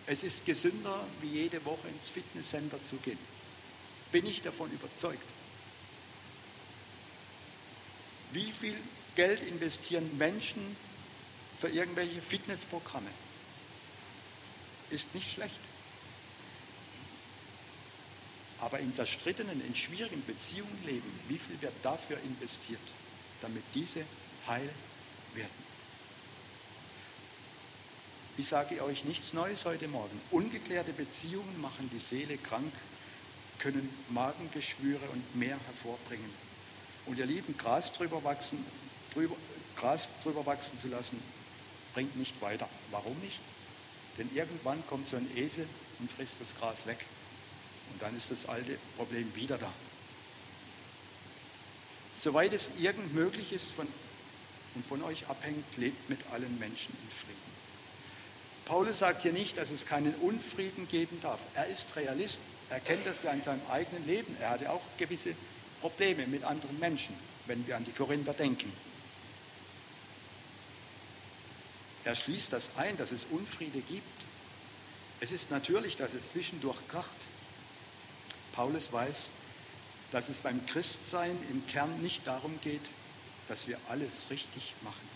Es 0.06 0.24
ist 0.24 0.44
gesünder, 0.44 1.06
wie 1.20 1.28
jede 1.28 1.64
Woche 1.64 1.88
ins 1.88 2.08
Fitnesscenter 2.08 2.78
zu 2.84 2.96
gehen. 2.96 3.18
Bin 4.10 4.26
ich 4.26 4.42
davon 4.42 4.70
überzeugt. 4.72 5.22
Wie 8.32 8.50
viel 8.50 8.76
Geld 9.14 9.42
investieren 9.46 10.18
Menschen 10.18 10.76
für 11.60 11.68
irgendwelche 11.68 12.20
Fitnessprogramme? 12.20 13.10
Ist 14.90 15.14
nicht 15.14 15.32
schlecht. 15.32 15.71
Aber 18.62 18.78
in 18.78 18.94
zerstrittenen, 18.94 19.60
in 19.66 19.74
schwierigen 19.74 20.24
Beziehungen 20.24 20.78
leben, 20.86 21.20
wie 21.26 21.36
viel 21.36 21.60
wird 21.60 21.72
dafür 21.82 22.16
investiert, 22.22 22.80
damit 23.40 23.64
diese 23.74 24.04
heil 24.46 24.70
werden? 25.34 25.72
Ich 28.38 28.46
sage 28.46 28.82
euch 28.84 29.04
nichts 29.04 29.32
Neues 29.32 29.64
heute 29.64 29.88
Morgen. 29.88 30.18
Ungeklärte 30.30 30.92
Beziehungen 30.92 31.60
machen 31.60 31.90
die 31.92 31.98
Seele 31.98 32.38
krank, 32.38 32.72
können 33.58 33.92
Magengeschwüre 34.10 35.06
und 35.12 35.36
mehr 35.36 35.58
hervorbringen. 35.66 36.30
Und 37.06 37.18
ihr 37.18 37.26
Lieben, 37.26 37.56
Gras 37.58 37.92
drüber 37.92 38.22
wachsen, 38.22 38.64
drüber, 39.12 39.34
Gras 39.76 40.08
drüber 40.22 40.46
wachsen 40.46 40.78
zu 40.78 40.86
lassen, 40.86 41.20
bringt 41.94 42.16
nicht 42.16 42.40
weiter. 42.40 42.68
Warum 42.92 43.18
nicht? 43.18 43.40
Denn 44.18 44.30
irgendwann 44.34 44.86
kommt 44.86 45.08
so 45.08 45.16
ein 45.16 45.28
Esel 45.36 45.66
und 45.98 46.10
frisst 46.12 46.36
das 46.40 46.54
Gras 46.56 46.86
weg. 46.86 47.04
Und 47.92 48.02
dann 48.02 48.16
ist 48.16 48.30
das 48.30 48.46
alte 48.46 48.78
Problem 48.96 49.34
wieder 49.34 49.58
da. 49.58 49.72
Soweit 52.16 52.52
es 52.52 52.70
irgend 52.78 53.14
möglich 53.14 53.52
ist 53.52 53.72
von, 53.72 53.86
und 54.74 54.84
von 54.84 55.02
euch 55.02 55.26
abhängt, 55.28 55.64
lebt 55.76 56.08
mit 56.08 56.20
allen 56.32 56.58
Menschen 56.58 56.94
in 57.02 57.10
Frieden. 57.10 57.52
Paulus 58.64 59.00
sagt 59.00 59.22
hier 59.22 59.32
nicht, 59.32 59.56
dass 59.58 59.70
es 59.70 59.86
keinen 59.86 60.14
Unfrieden 60.16 60.88
geben 60.88 61.18
darf. 61.20 61.40
Er 61.54 61.66
ist 61.66 61.86
Realist. 61.96 62.38
Er 62.70 62.80
kennt 62.80 63.06
das 63.06 63.22
ja 63.22 63.32
in 63.32 63.42
seinem 63.42 63.60
eigenen 63.68 64.06
Leben. 64.06 64.36
Er 64.40 64.50
hatte 64.50 64.70
auch 64.70 64.82
gewisse 64.96 65.34
Probleme 65.80 66.26
mit 66.26 66.44
anderen 66.44 66.78
Menschen, 66.78 67.14
wenn 67.46 67.66
wir 67.66 67.76
an 67.76 67.84
die 67.84 67.92
Korinther 67.92 68.32
denken. 68.32 68.72
Er 72.04 72.16
schließt 72.16 72.52
das 72.52 72.70
ein, 72.76 72.96
dass 72.96 73.12
es 73.12 73.26
Unfriede 73.30 73.80
gibt. 73.80 74.06
Es 75.20 75.32
ist 75.32 75.50
natürlich, 75.50 75.96
dass 75.96 76.14
es 76.14 76.30
zwischendurch 76.30 76.78
kracht. 76.88 77.16
Paulus 78.52 78.92
weiß, 78.92 79.30
dass 80.12 80.28
es 80.28 80.36
beim 80.36 80.64
Christsein 80.66 81.36
im 81.50 81.66
Kern 81.66 82.00
nicht 82.02 82.26
darum 82.26 82.58
geht, 82.62 82.82
dass 83.48 83.66
wir 83.66 83.78
alles 83.88 84.28
richtig 84.30 84.74
machen. 84.82 85.08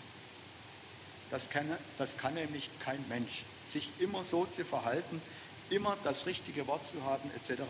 Das 1.29 1.49
kann, 1.49 1.65
das 1.97 2.17
kann 2.17 2.33
nämlich 2.33 2.69
kein 2.79 3.03
Mensch. 3.07 3.43
Sich 3.69 3.89
immer 3.99 4.23
so 4.23 4.45
zu 4.45 4.65
verhalten, 4.65 5.21
immer 5.69 5.97
das 6.03 6.25
richtige 6.25 6.67
Wort 6.67 6.87
zu 6.87 7.03
haben, 7.03 7.29
etc., 7.35 7.61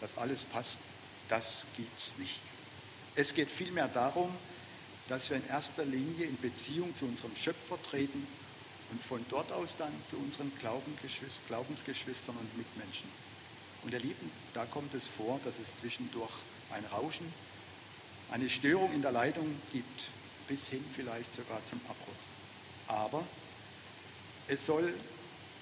dass 0.00 0.18
alles 0.18 0.44
passt, 0.44 0.78
das 1.28 1.66
gibt 1.76 1.98
es 1.98 2.16
nicht. 2.18 2.40
Es 3.16 3.34
geht 3.34 3.48
vielmehr 3.48 3.88
darum, 3.88 4.34
dass 5.08 5.30
wir 5.30 5.36
in 5.36 5.48
erster 5.48 5.84
Linie 5.84 6.26
in 6.26 6.40
Beziehung 6.40 6.94
zu 6.94 7.04
unserem 7.06 7.34
Schöpfer 7.36 7.80
treten 7.82 8.26
und 8.90 9.00
von 9.00 9.24
dort 9.28 9.52
aus 9.52 9.76
dann 9.76 9.92
zu 10.08 10.16
unseren 10.16 10.52
Glaubensgeschwistern 10.58 12.36
und 12.36 12.58
Mitmenschen. 12.58 13.08
Und 13.84 13.92
ihr 13.92 14.00
Lieben, 14.00 14.30
da 14.54 14.64
kommt 14.64 14.94
es 14.94 15.06
vor, 15.06 15.38
dass 15.44 15.58
es 15.58 15.78
zwischendurch 15.78 16.32
ein 16.72 16.84
Rauschen, 16.86 17.32
eine 18.30 18.48
Störung 18.48 18.92
in 18.92 19.02
der 19.02 19.12
Leitung 19.12 19.54
gibt, 19.72 20.06
bis 20.48 20.68
hin 20.68 20.84
vielleicht 20.94 21.34
sogar 21.34 21.64
zum 21.66 21.80
Abbruch. 21.82 22.14
Aber 22.86 23.24
es 24.48 24.66
soll 24.66 24.94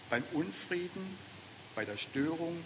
beim 0.08 0.22
Unfrieden, 0.32 1.18
bei 1.74 1.84
der 1.84 1.96
Störung, 1.96 2.62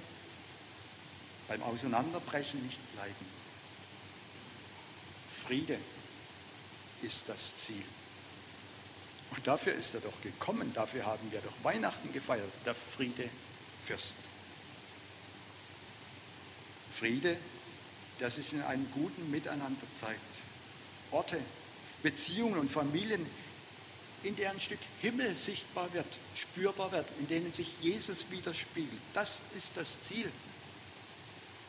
beim 1.48 1.62
Auseinanderbrechen 1.62 2.62
nicht 2.64 2.80
bleiben. 2.94 3.26
Friede 5.46 5.78
ist 7.02 7.28
das 7.28 7.56
Ziel. 7.56 7.84
Und 9.30 9.46
dafür 9.46 9.74
ist 9.74 9.94
er 9.94 10.00
doch 10.00 10.20
gekommen, 10.22 10.72
dafür 10.74 11.06
haben 11.06 11.30
wir 11.30 11.40
doch 11.40 11.52
Weihnachten 11.62 12.12
gefeiert, 12.12 12.50
der 12.64 12.74
Friede 12.74 13.28
Fürst. 13.84 14.16
Friede, 16.96 17.36
der 18.20 18.30
sich 18.30 18.52
in 18.52 18.62
einem 18.62 18.90
guten 18.92 19.30
Miteinander 19.30 19.86
zeigt. 20.00 20.20
Orte, 21.10 21.38
Beziehungen 22.02 22.58
und 22.58 22.70
Familien, 22.70 23.24
in 24.22 24.34
der 24.36 24.50
ein 24.50 24.60
Stück 24.60 24.78
Himmel 25.02 25.36
sichtbar 25.36 25.92
wird, 25.92 26.06
spürbar 26.34 26.90
wird, 26.92 27.06
in 27.20 27.28
denen 27.28 27.52
sich 27.52 27.68
Jesus 27.82 28.30
widerspiegelt. 28.30 29.00
Das 29.12 29.40
ist 29.54 29.72
das 29.76 29.96
Ziel. 30.04 30.30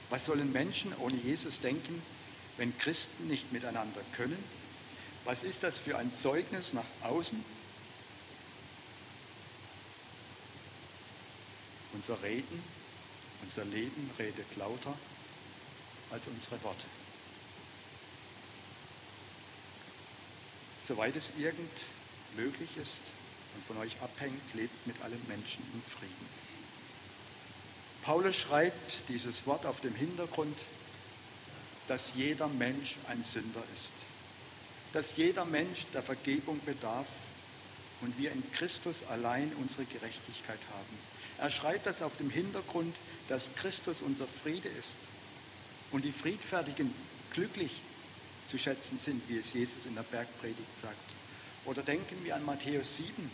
Was 0.10 0.26
sollen 0.26 0.52
Menschen 0.54 0.96
ohne 1.00 1.18
Jesus 1.18 1.60
denken, 1.60 2.02
wenn 2.56 2.78
Christen 2.78 3.28
nicht 3.28 3.52
miteinander 3.52 4.02
können? 4.16 4.42
Was 5.26 5.44
ist 5.44 5.64
das 5.64 5.78
für 5.78 5.98
ein 5.98 6.14
Zeugnis 6.16 6.72
nach 6.72 6.86
außen? 7.02 7.44
Unser 11.94 12.24
Reden, 12.24 12.64
unser 13.44 13.65
Leben 13.65 14.10
redet 14.17 14.56
lauter 14.56 14.94
als 16.12 16.27
unsere 16.27 16.62
Worte. 16.63 16.86
Soweit 20.88 21.15
es 21.15 21.32
irgend 21.38 21.70
möglich 22.36 22.70
ist 22.82 23.01
und 23.56 23.65
von 23.65 23.77
euch 23.77 24.00
abhängt, 24.01 24.41
lebt 24.53 24.88
mit 24.88 25.01
allen 25.01 25.22
Menschen 25.27 25.63
in 25.74 25.82
Frieden. 25.82 26.27
Paulus 28.03 28.38
schreibt 28.38 29.10
dieses 29.10 29.46
Wort 29.48 29.65
auf 29.65 29.82
dem 29.82 29.94
Hintergrund, 29.94 30.58
dass 31.89 32.13
jeder 32.15 32.48
Mensch 32.48 32.98
ein 33.08 33.24
Sünder 33.24 33.63
ist, 33.74 33.91
dass 34.94 35.17
jeder 35.17 35.44
Mensch 35.44 35.86
der 35.94 36.03
Vergebung 36.03 36.62
bedarf 36.65 37.10
und 38.01 38.17
wir 38.17 38.32
in 38.32 38.50
Christus 38.53 39.03
allein 39.10 39.51
unsere 39.60 39.84
Gerechtigkeit 39.86 40.60
haben. 40.72 41.00
Er 41.38 41.50
schreibt 41.50 41.86
das 41.86 42.01
auf 42.01 42.17
dem 42.17 42.29
Hintergrund, 42.29 42.96
dass 43.29 43.53
Christus 43.56 44.01
unser 44.01 44.27
Friede 44.27 44.70
ist 44.70 44.96
und 45.91 46.03
die 46.03 46.12
Friedfertigen 46.12 46.94
glücklich 47.32 47.72
zu 48.48 48.58
schätzen 48.58 48.98
sind, 49.00 49.22
wie 49.27 49.38
es 49.38 49.53
Jesus 49.53 49.86
in 49.86 49.96
der 49.96 50.03
Bergpredigt 50.03 50.79
sagt. 50.82 50.96
Oder 51.65 51.84
denken 51.84 52.24
wir 52.24 52.36
an 52.36 52.46
Matthäus 52.46 52.98
7, 52.98 53.29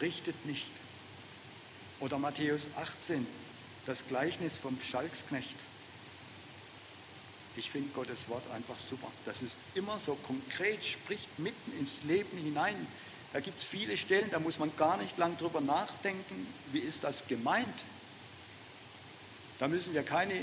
richtet 0.00 0.46
nicht. 0.46 0.66
Oder 2.00 2.18
Matthäus 2.18 2.68
18, 2.76 3.26
das 3.86 4.06
Gleichnis 4.06 4.58
vom 4.58 4.78
Schalksknecht. 4.80 5.56
Ich 7.56 7.70
finde 7.70 7.90
Gottes 7.94 8.28
Wort 8.28 8.48
einfach 8.52 8.78
super. 8.78 9.10
Das 9.24 9.42
ist 9.42 9.56
immer 9.74 9.98
so 9.98 10.14
konkret, 10.14 10.84
spricht 10.84 11.38
mitten 11.38 11.78
ins 11.78 12.02
Leben 12.04 12.38
hinein. 12.38 12.86
Da 13.32 13.40
gibt 13.40 13.58
es 13.58 13.64
viele 13.64 13.96
Stellen, 13.96 14.30
da 14.30 14.40
muss 14.40 14.58
man 14.58 14.74
gar 14.76 14.96
nicht 14.96 15.16
lang 15.18 15.36
drüber 15.36 15.60
nachdenken, 15.60 16.46
wie 16.72 16.80
ist 16.80 17.04
das 17.04 17.26
gemeint. 17.28 17.66
Da 19.58 19.68
müssen 19.68 19.94
wir 19.94 20.02
keine 20.02 20.34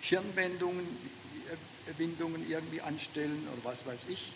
Hirnwendungen 0.00 0.86
Windungen 1.98 2.48
irgendwie 2.48 2.80
anstellen 2.80 3.46
oder 3.52 3.70
was 3.70 3.86
weiß 3.86 4.00
ich. 4.08 4.32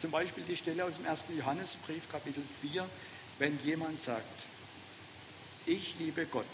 Zum 0.00 0.10
Beispiel 0.10 0.44
die 0.44 0.56
Stelle 0.56 0.84
aus 0.84 0.96
dem 0.96 1.06
1. 1.06 1.24
Johannesbrief, 1.36 2.10
Kapitel 2.10 2.42
4, 2.62 2.88
wenn 3.38 3.58
jemand 3.64 4.00
sagt, 4.00 4.46
ich 5.66 5.94
liebe 5.98 6.26
Gott, 6.26 6.44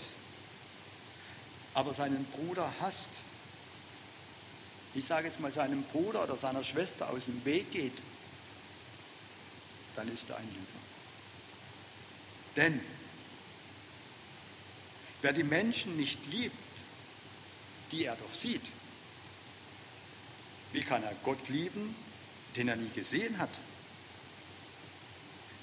aber 1.75 1.95
seinen 1.95 2.25
Bruder 2.27 2.73
hasst, 2.81 3.09
ich 4.95 5.07
sage 5.07 5.27
jetzt 5.27 5.41
mal 5.41 5.51
seinem 5.51 5.83
Bruder 5.85 6.25
oder 6.25 6.37
seiner 6.37 6.65
Schwester 6.65 7.09
aus 7.11 7.25
dem 7.25 7.45
Weg 7.45 7.73
geht, 7.73 7.95
dann 9.97 10.13
ist 10.13 10.29
er 10.31 10.37
ein 10.37 10.49
Lügner. 10.49 10.83
Denn 12.57 12.81
wer 15.23 15.33
die 15.33 15.45
Menschen 15.45 15.97
nicht 15.97 16.19
liebt, 16.31 16.57
die 17.91 18.05
er 18.05 18.17
doch 18.17 18.33
sieht, 18.33 18.63
wie 20.73 20.83
kann 20.83 21.03
er 21.03 21.15
Gott 21.23 21.49
lieben, 21.49 21.95
den 22.57 22.69
er 22.69 22.77
nie 22.77 22.91
gesehen 22.95 23.39
hat? 23.39 23.51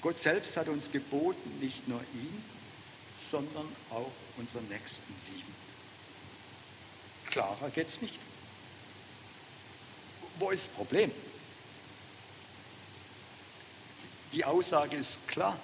Gott 0.02 0.18
selbst 0.18 0.56
hat 0.56 0.68
uns 0.68 0.90
geboten, 0.90 1.58
nicht 1.60 1.86
nur 1.88 2.00
ihn, 2.14 2.44
sondern 3.30 3.68
auch 3.90 4.12
unseren 4.38 4.66
Nächsten 4.68 5.14
lieben. 5.32 5.54
Klarer 7.26 7.70
geht 7.70 7.88
es 7.88 8.00
nicht. 8.00 8.18
Wo 10.38 10.50
ist 10.50 10.66
das 10.66 10.74
Problem? 10.74 11.10
Die 14.32 14.44
Aussage 14.44 14.96
ist 14.96 15.18
klar. 15.28 15.58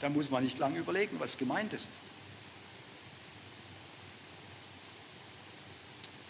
Da 0.00 0.08
muss 0.08 0.30
man 0.30 0.42
nicht 0.42 0.58
lange 0.58 0.78
überlegen, 0.78 1.20
was 1.20 1.38
gemeint 1.38 1.72
ist. 1.72 1.88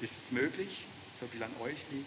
Ist 0.00 0.14
es 0.24 0.30
möglich, 0.30 0.84
so 1.18 1.26
viel 1.26 1.42
an 1.42 1.54
euch 1.60 1.78
liegt, 1.90 2.06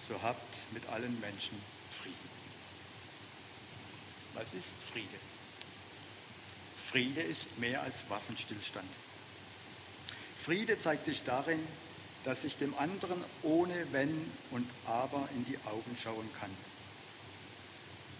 so 0.00 0.20
habt 0.22 0.56
mit 0.72 0.86
allen 0.88 1.20
Menschen 1.20 1.60
Frieden. 2.00 2.16
Was 4.34 4.52
ist 4.54 4.70
Friede? 4.90 5.06
Friede 6.90 7.20
ist 7.20 7.58
mehr 7.58 7.82
als 7.82 8.08
Waffenstillstand. 8.08 8.88
Friede 10.36 10.78
zeigt 10.78 11.04
sich 11.04 11.22
darin, 11.22 11.60
dass 12.24 12.44
ich 12.44 12.56
dem 12.56 12.74
anderen 12.78 13.22
ohne 13.42 13.86
Wenn 13.92 14.32
und 14.50 14.68
Aber 14.86 15.28
in 15.34 15.44
die 15.44 15.58
Augen 15.66 15.96
schauen 16.02 16.28
kann. 16.40 16.50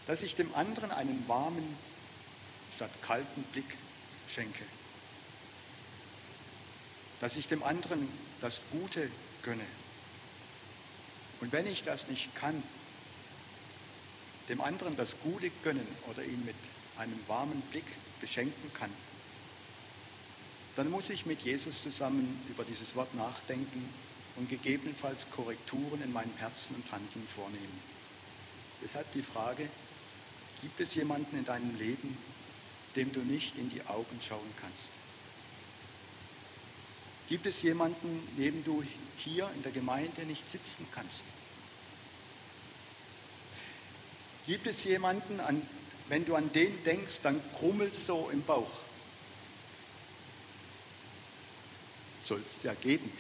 Dass 0.09 0.23
ich 0.23 0.35
dem 0.35 0.53
anderen 0.57 0.91
einen 0.91 1.23
warmen 1.29 1.77
statt 2.75 2.91
kalten 3.03 3.43
Blick 3.53 3.77
schenke. 4.27 4.65
Dass 7.21 7.37
ich 7.37 7.47
dem 7.47 7.63
anderen 7.63 8.09
das 8.41 8.61
Gute 8.73 9.11
gönne. 9.43 9.67
Und 11.41 11.53
wenn 11.53 11.67
ich 11.67 11.85
das 11.85 12.09
nicht 12.09 12.35
kann, 12.35 12.63
dem 14.49 14.61
anderen 14.61 14.97
das 14.97 15.21
Gute 15.21 15.51
gönnen 15.63 15.87
oder 16.11 16.25
ihn 16.25 16.45
mit 16.45 16.57
einem 16.97 17.21
warmen 17.27 17.61
Blick 17.71 17.85
beschenken 18.21 18.73
kann, 18.73 18.91
dann 20.77 20.91
muss 20.91 21.11
ich 21.11 21.27
mit 21.27 21.43
Jesus 21.43 21.83
zusammen 21.83 22.41
über 22.49 22.65
dieses 22.65 22.97
Wort 22.97 23.15
nachdenken 23.15 23.89
und 24.37 24.49
gegebenenfalls 24.49 25.29
Korrekturen 25.31 26.01
in 26.03 26.13
meinem 26.13 26.35
Herzen 26.39 26.77
und 26.77 26.91
Handeln 26.93 27.27
vornehmen. 27.27 27.83
Deshalb 28.83 29.13
die 29.13 29.23
Frage, 29.23 29.69
gibt 30.63 30.81
es 30.81 30.95
jemanden 30.95 31.39
in 31.39 31.45
deinem 31.45 31.77
Leben, 31.79 32.17
dem 32.97 33.13
du 33.13 33.21
nicht 33.21 33.57
in 33.57 33.71
die 33.71 33.83
Augen 33.87 34.19
schauen 34.27 34.51
kannst? 34.61 34.91
Gibt 37.29 37.47
es 37.47 37.63
jemanden, 37.63 38.27
neben 38.37 38.65
du 38.65 38.83
hier 39.19 39.51
in 39.55 39.63
der 39.63 39.73
Gemeinde 39.73 40.23
nicht 40.23 40.51
sitzen 40.51 40.87
kannst? 40.95 41.23
Gibt 44.47 44.67
es 44.67 44.85
jemanden, 44.85 45.41
an, 45.41 45.61
wenn 46.09 46.25
du 46.25 46.35
an 46.35 46.51
den 46.53 46.83
denkst, 46.85 47.21
dann 47.23 47.41
krummelst 47.57 48.07
so 48.07 48.31
im 48.33 48.43
Bauch? 48.43 48.71
Soll 52.25 52.43
es 52.45 52.63
ja 52.63 52.73
geben. 52.73 53.13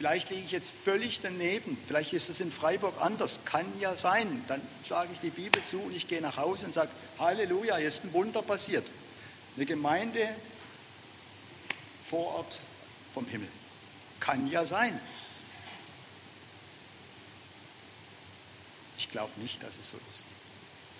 Vielleicht 0.00 0.30
liege 0.30 0.46
ich 0.46 0.52
jetzt 0.52 0.70
völlig 0.70 1.20
daneben. 1.20 1.76
Vielleicht 1.86 2.14
ist 2.14 2.30
es 2.30 2.40
in 2.40 2.50
Freiburg 2.50 2.94
anders. 3.02 3.38
Kann 3.44 3.66
ja 3.80 3.94
sein. 3.98 4.42
Dann 4.48 4.62
schlage 4.82 5.12
ich 5.12 5.20
die 5.20 5.28
Bibel 5.28 5.62
zu 5.62 5.78
und 5.78 5.94
ich 5.94 6.08
gehe 6.08 6.22
nach 6.22 6.38
Hause 6.38 6.64
und 6.64 6.72
sage, 6.72 6.88
Halleluja, 7.18 7.76
hier 7.76 7.88
ist 7.88 8.02
ein 8.04 8.12
Wunder 8.14 8.40
passiert. 8.40 8.90
Eine 9.56 9.66
Gemeinde 9.66 10.26
vor 12.08 12.36
Ort 12.36 12.60
vom 13.12 13.26
Himmel. 13.26 13.50
Kann 14.20 14.50
ja 14.50 14.64
sein. 14.64 14.98
Ich 18.96 19.10
glaube 19.10 19.38
nicht, 19.38 19.62
dass 19.62 19.76
es 19.76 19.90
so 19.90 19.98
ist, 20.10 20.24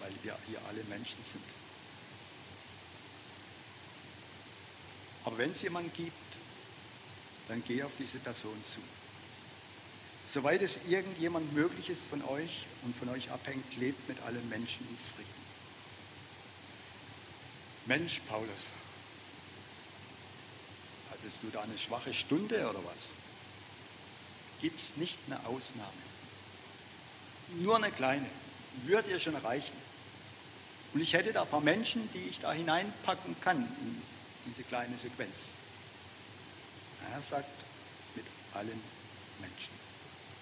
weil 0.00 0.12
wir 0.23 0.37
hier 0.47 0.59
alle 0.69 0.85
Menschen 0.90 1.25
sind. 1.25 1.42
Aber 5.25 5.38
wenn 5.38 5.52
es 5.52 5.62
jemanden 5.62 5.90
gibt, 5.95 6.12
dann 7.50 7.64
geh 7.66 7.83
auf 7.83 7.90
diese 7.99 8.19
Person 8.19 8.57
zu. 8.64 8.78
Soweit 10.33 10.62
es 10.62 10.78
irgendjemand 10.88 11.53
möglich 11.53 11.90
ist 11.90 12.05
von 12.05 12.22
euch 12.22 12.64
und 12.85 12.94
von 12.94 13.09
euch 13.09 13.29
abhängt, 13.33 13.77
lebt 13.77 14.09
mit 14.09 14.20
allen 14.22 14.48
Menschen 14.48 14.87
in 14.88 14.96
Frieden. 14.96 15.40
Mensch, 17.87 18.20
Paulus, 18.29 18.68
hattest 21.11 21.42
du 21.42 21.48
da 21.48 21.62
eine 21.62 21.77
schwache 21.77 22.14
Stunde 22.14 22.70
oder 22.70 22.85
was? 22.85 23.14
Gibt 24.61 24.81
es 24.81 24.96
nicht 24.96 25.18
eine 25.27 25.44
Ausnahme? 25.46 25.90
Nur 27.59 27.77
eine 27.77 27.90
kleine. 27.90 28.31
Würde 28.85 29.11
ihr 29.11 29.18
schon 29.18 29.35
reichen. 29.35 29.77
Und 30.94 31.01
ich 31.01 31.14
hätte 31.14 31.33
da 31.33 31.42
ein 31.42 31.48
paar 31.48 31.61
Menschen, 31.61 32.09
die 32.14 32.29
ich 32.29 32.38
da 32.38 32.53
hineinpacken 32.53 33.35
kann 33.40 33.57
in 33.57 34.03
diese 34.46 34.62
kleine 34.62 34.96
Sequenz. 34.96 35.60
Er 37.12 37.22
sagt, 37.22 37.64
mit 38.14 38.24
allen 38.54 38.80
Menschen. 39.40 39.72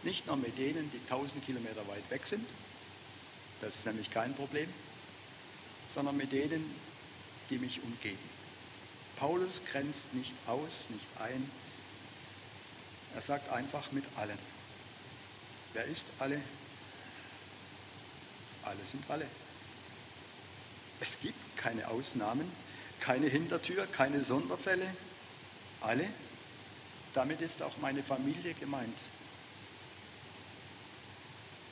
Nicht 0.03 0.27
nur 0.27 0.37
mit 0.37 0.57
denen, 0.59 0.91
die 0.93 1.05
tausend 1.07 1.45
Kilometer 1.45 1.87
weit 1.89 2.09
weg 2.11 2.27
sind, 2.27 2.49
das 3.61 3.75
ist 3.75 3.87
nämlich 3.87 4.11
kein 4.11 4.35
Problem, 4.35 4.69
sondern 5.93 6.17
mit 6.17 6.33
denen, 6.33 6.75
die 7.51 7.59
mich 7.59 7.83
umgeben. 7.83 8.39
Paulus 9.17 9.63
grenzt 9.73 10.13
nicht 10.15 10.33
aus, 10.47 10.85
nicht 10.91 11.07
ein. 11.19 11.51
Er 13.15 13.21
sagt 13.21 13.51
einfach 13.51 13.91
mit 13.91 14.05
allen. 14.17 14.39
Wer 15.73 15.85
ist 15.85 16.07
alle? 16.21 16.41
Alle 18.63 18.85
sind 18.85 19.03
alle. 19.11 19.27
Es 21.01 21.19
gibt 21.21 21.57
keine 21.57 21.89
Ausnahmen, 21.89 22.51
keine 23.01 23.27
Hintertür, 23.27 23.87
keine 23.87 24.23
Sonderfälle. 24.23 24.87
Alle. 25.81 26.09
Damit 27.15 27.41
ist 27.41 27.63
auch 27.63 27.77
meine 27.79 28.03
Familie 28.03 28.55
gemeint. 28.55 28.97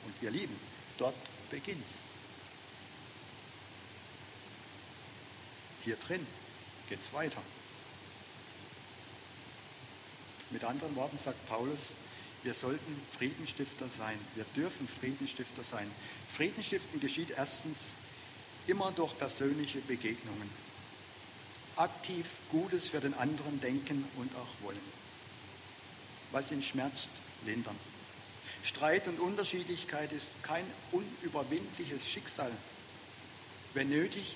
Und 0.05 0.13
ihr 0.21 0.31
Lieben, 0.31 0.57
dort 0.97 1.15
beginnt's. 1.49 1.99
Hier 5.83 5.95
drin 5.95 6.25
geht 6.89 6.99
es 6.99 7.13
weiter. 7.13 7.41
Mit 10.49 10.63
anderen 10.63 10.95
Worten 10.95 11.17
sagt 11.17 11.45
Paulus, 11.47 11.93
wir 12.43 12.53
sollten 12.53 13.01
Friedenstifter 13.17 13.89
sein. 13.89 14.17
Wir 14.35 14.45
dürfen 14.55 14.87
Friedenstifter 14.87 15.63
sein. 15.63 15.89
Friedenstiften 16.29 16.99
geschieht 16.99 17.31
erstens 17.31 17.95
immer 18.67 18.91
durch 18.91 19.17
persönliche 19.17 19.79
Begegnungen. 19.79 20.49
Aktiv 21.75 22.39
Gutes 22.51 22.89
für 22.89 22.99
den 22.99 23.13
anderen 23.15 23.59
denken 23.61 24.05
und 24.15 24.33
auch 24.35 24.65
wollen. 24.65 25.06
Was 26.31 26.51
ihn 26.51 26.61
schmerzt, 26.61 27.09
lindern. 27.45 27.77
Streit 28.63 29.07
und 29.07 29.19
Unterschiedlichkeit 29.19 30.11
ist 30.11 30.31
kein 30.43 30.65
unüberwindliches 30.91 32.07
Schicksal. 32.07 32.51
Wenn 33.73 33.89
nötig, 33.89 34.35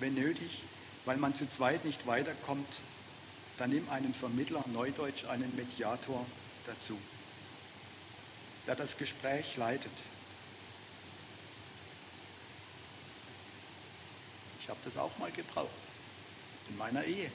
wenn 0.00 0.14
nötig, 0.14 0.62
weil 1.04 1.16
man 1.16 1.34
zu 1.34 1.48
zweit 1.48 1.84
nicht 1.84 2.06
weiterkommt, 2.06 2.80
dann 3.56 3.70
nimm 3.70 3.88
einen 3.88 4.14
Vermittler, 4.14 4.64
neudeutsch 4.72 5.24
einen 5.26 5.54
Mediator 5.56 6.24
dazu, 6.66 6.98
der 8.66 8.76
das 8.76 8.96
Gespräch 8.96 9.56
leitet. 9.56 9.92
Ich 14.60 14.68
habe 14.68 14.80
das 14.84 14.96
auch 14.96 15.16
mal 15.18 15.30
gebraucht 15.32 15.70
in 16.68 16.76
meiner 16.76 17.04
Ehe. 17.04 17.30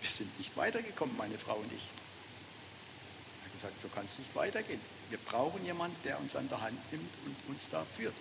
Wir 0.00 0.10
sind 0.10 0.38
nicht 0.38 0.56
weitergekommen, 0.56 1.16
meine 1.16 1.38
Frau 1.38 1.56
und 1.56 1.72
ich. 1.72 2.03
Gesagt, 3.54 3.80
so 3.80 3.88
kann 3.88 4.06
es 4.10 4.18
nicht 4.18 4.34
weitergehen. 4.34 4.80
Wir 5.10 5.18
brauchen 5.18 5.64
jemanden, 5.64 5.96
der 6.04 6.18
uns 6.18 6.34
an 6.34 6.48
der 6.48 6.60
Hand 6.60 6.78
nimmt 6.92 7.10
und 7.24 7.36
uns 7.48 7.68
da 7.70 7.84
führt. 7.96 8.14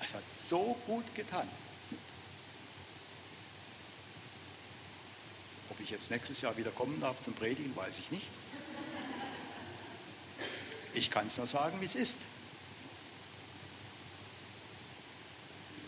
Es 0.00 0.14
hat 0.14 0.22
so 0.36 0.76
gut 0.86 1.04
getan. 1.14 1.48
Ob 5.70 5.80
ich 5.80 5.90
jetzt 5.90 6.10
nächstes 6.10 6.40
Jahr 6.40 6.56
wieder 6.56 6.70
kommen 6.70 7.00
darf 7.00 7.22
zum 7.22 7.34
Predigen, 7.34 7.74
weiß 7.76 7.98
ich 7.98 8.10
nicht. 8.10 8.26
Ich 10.94 11.10
kann 11.10 11.28
es 11.28 11.36
nur 11.36 11.46
sagen, 11.46 11.80
wie 11.80 11.86
es 11.86 11.94
ist. 11.94 12.16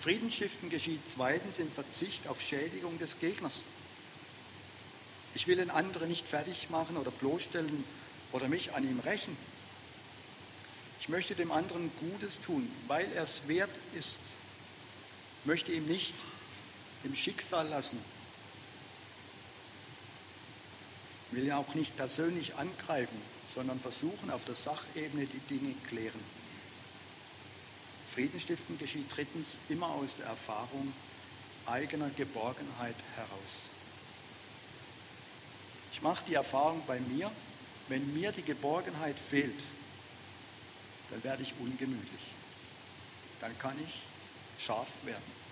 Friedensstiften 0.01 0.69
geschieht 0.69 1.01
zweitens 1.07 1.59
im 1.59 1.71
Verzicht 1.71 2.27
auf 2.27 2.41
Schädigung 2.41 2.99
des 2.99 3.19
Gegners. 3.19 3.63
Ich 5.35 5.47
will 5.47 5.57
den 5.57 5.71
anderen 5.71 6.09
nicht 6.09 6.27
fertig 6.27 6.71
machen 6.71 6.97
oder 6.97 7.11
bloßstellen 7.11 7.85
oder 8.33 8.49
mich 8.49 8.75
an 8.75 8.85
ihm 8.85 9.01
rächen. 9.01 9.37
Ich 11.01 11.09
möchte 11.09 11.35
dem 11.35 11.51
anderen 11.51 11.91
Gutes 11.99 12.41
tun, 12.41 12.71
weil 12.87 13.11
er 13.15 13.25
es 13.25 13.49
wert 13.49 13.71
ist. 13.99 14.19
Ich 15.41 15.47
möchte 15.47 15.73
ihm 15.73 15.87
nicht 15.87 16.15
im 17.05 17.15
Schicksal 17.17 17.69
lassen, 17.69 17.99
will 21.33 21.47
ja 21.47 21.59
auch 21.59 21.75
nicht 21.75 21.97
persönlich 21.97 22.55
angreifen, 22.57 23.21
sondern 23.49 23.81
versuchen 23.81 24.31
auf 24.31 24.45
der 24.45 24.55
Sachebene 24.55 25.27
die 25.27 25.55
Dinge 25.55 25.75
klären. 25.89 26.21
Friedensstiften 28.13 28.79
geschieht 28.79 29.07
drittens 29.15 29.59
immer 29.69 29.89
aus 29.89 30.17
der 30.17 30.27
Erfahrung 30.27 30.93
eigener 31.67 32.11
Geborgenheit 32.11 32.97
heraus. 33.17 33.71
Ich 35.93 36.03
mache 36.03 36.23
die 36.29 36.35
Erfahrung 36.35 36.83
bei 36.87 37.01
mir, 37.01 37.31
wenn 37.89 38.15
mir 38.15 38.33
die 38.33 38.43
Geborgenheit 38.43 39.19
fehlt, 39.19 39.63
dann 41.11 41.23
werde 41.25 41.43
ich 41.43 41.53
ungemütlich. 41.59 42.21
Dann 43.41 43.59
kann 43.59 43.77
ich 43.83 44.65
scharf 44.65 44.89
werden. 45.05 45.43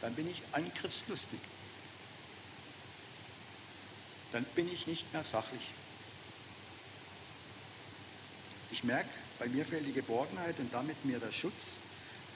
Dann 0.00 0.14
bin 0.14 0.28
ich 0.28 0.42
angriffslustig. 0.52 1.38
Dann 4.32 4.44
bin 4.54 4.72
ich 4.72 4.86
nicht 4.86 5.12
mehr 5.12 5.22
sachlich. 5.22 5.62
Ich 8.70 8.82
merke, 8.82 9.10
bei 9.38 9.46
mir 9.48 9.64
fehlt 9.66 9.86
die 9.86 9.92
Geborgenheit 9.92 10.58
und 10.58 10.72
damit 10.72 11.04
mir 11.04 11.18
der 11.18 11.32
Schutz. 11.32 11.76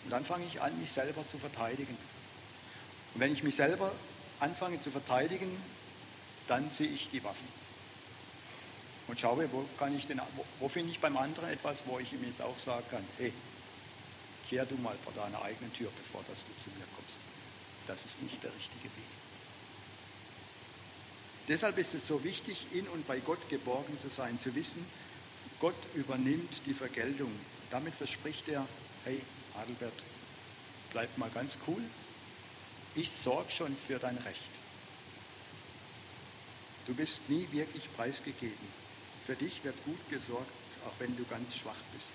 Und 0.04 0.10
dann 0.10 0.24
fange 0.24 0.44
ich 0.44 0.60
an, 0.60 0.78
mich 0.78 0.92
selber 0.92 1.26
zu 1.26 1.38
verteidigen. 1.38 1.96
Und 3.14 3.20
wenn 3.20 3.32
ich 3.32 3.42
mich 3.42 3.56
selber 3.56 3.90
anfange 4.38 4.78
zu 4.80 4.90
verteidigen, 4.90 5.50
dann 6.46 6.70
sehe 6.70 6.86
ich 6.86 7.08
die 7.08 7.24
Waffen. 7.24 7.65
Und 9.08 9.20
schaue, 9.20 9.50
wo, 9.52 9.64
kann 9.78 9.96
ich 9.96 10.06
denn, 10.06 10.20
wo, 10.34 10.44
wo 10.60 10.68
finde 10.68 10.90
ich 10.90 10.98
beim 10.98 11.16
anderen 11.16 11.48
etwas, 11.50 11.82
wo 11.86 11.98
ich 11.98 12.12
ihm 12.12 12.24
jetzt 12.24 12.42
auch 12.42 12.58
sagen 12.58 12.84
kann, 12.90 13.04
hey, 13.18 13.32
kehr 14.48 14.66
du 14.66 14.76
mal 14.76 14.96
vor 15.04 15.12
deiner 15.12 15.42
eigenen 15.42 15.72
Tür, 15.72 15.90
bevor 15.96 16.22
dass 16.28 16.38
du 16.38 16.62
zu 16.62 16.70
mir 16.76 16.86
kommst. 16.94 17.16
Das 17.86 18.04
ist 18.04 18.20
nicht 18.22 18.42
der 18.42 18.54
richtige 18.54 18.84
Weg. 18.84 19.16
Deshalb 21.48 21.78
ist 21.78 21.94
es 21.94 22.06
so 22.06 22.24
wichtig, 22.24 22.66
in 22.72 22.88
und 22.88 23.06
bei 23.06 23.20
Gott 23.20 23.48
geborgen 23.48 23.98
zu 24.00 24.08
sein, 24.08 24.40
zu 24.40 24.54
wissen, 24.54 24.84
Gott 25.60 25.76
übernimmt 25.94 26.62
die 26.66 26.74
Vergeltung. 26.74 27.30
Damit 27.70 27.94
verspricht 27.94 28.48
er, 28.48 28.66
hey 29.04 29.20
Adelbert, 29.54 30.02
bleib 30.90 31.16
mal 31.18 31.30
ganz 31.30 31.56
cool, 31.66 31.82
ich 32.96 33.10
sorge 33.10 33.50
schon 33.50 33.76
für 33.86 33.98
dein 33.98 34.16
Recht. 34.18 34.50
Du 36.86 36.94
bist 36.94 37.28
nie 37.28 37.46
wirklich 37.52 37.92
preisgegeben. 37.94 38.85
Für 39.26 39.34
dich 39.34 39.64
wird 39.64 39.74
gut 39.84 39.98
gesorgt, 40.08 40.46
auch 40.86 40.92
wenn 41.00 41.16
du 41.16 41.24
ganz 41.24 41.56
schwach 41.56 41.82
bist. 41.92 42.12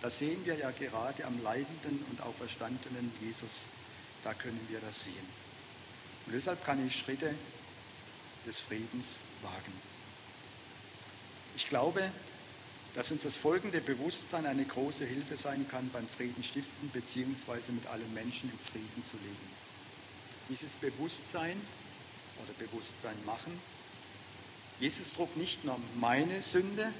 Das 0.00 0.18
sehen 0.18 0.46
wir 0.46 0.54
ja 0.54 0.70
gerade 0.70 1.26
am 1.26 1.42
leidenden 1.42 2.02
und 2.08 2.22
auferstandenen 2.22 3.12
Jesus. 3.20 3.66
Da 4.24 4.32
können 4.32 4.60
wir 4.70 4.80
das 4.80 5.02
sehen. 5.02 5.26
Und 6.26 6.32
deshalb 6.32 6.64
kann 6.64 6.86
ich 6.86 6.96
Schritte 6.96 7.34
des 8.46 8.60
Friedens 8.60 9.18
wagen. 9.42 9.72
Ich 11.56 11.68
glaube, 11.68 12.10
dass 12.94 13.10
uns 13.12 13.22
das 13.22 13.36
folgende 13.36 13.82
Bewusstsein 13.82 14.46
eine 14.46 14.64
große 14.64 15.04
Hilfe 15.04 15.36
sein 15.36 15.66
kann 15.68 15.90
beim 15.90 16.08
Frieden 16.08 16.42
stiften 16.42 16.88
bzw. 16.88 17.72
mit 17.72 17.86
allen 17.86 18.14
Menschen 18.14 18.50
im 18.50 18.58
Frieden 18.58 19.04
zu 19.04 19.18
leben. 19.18 19.50
Dieses 20.48 20.72
Bewusstsein 20.76 21.60
oder 22.42 22.52
Bewusstsein 22.66 23.16
machen, 23.26 23.60
Jesus 24.80 25.12
trug 25.12 25.36
nicht 25.36 25.64
nur 25.64 25.78
meine 25.96 26.42
Sünde, 26.42 26.92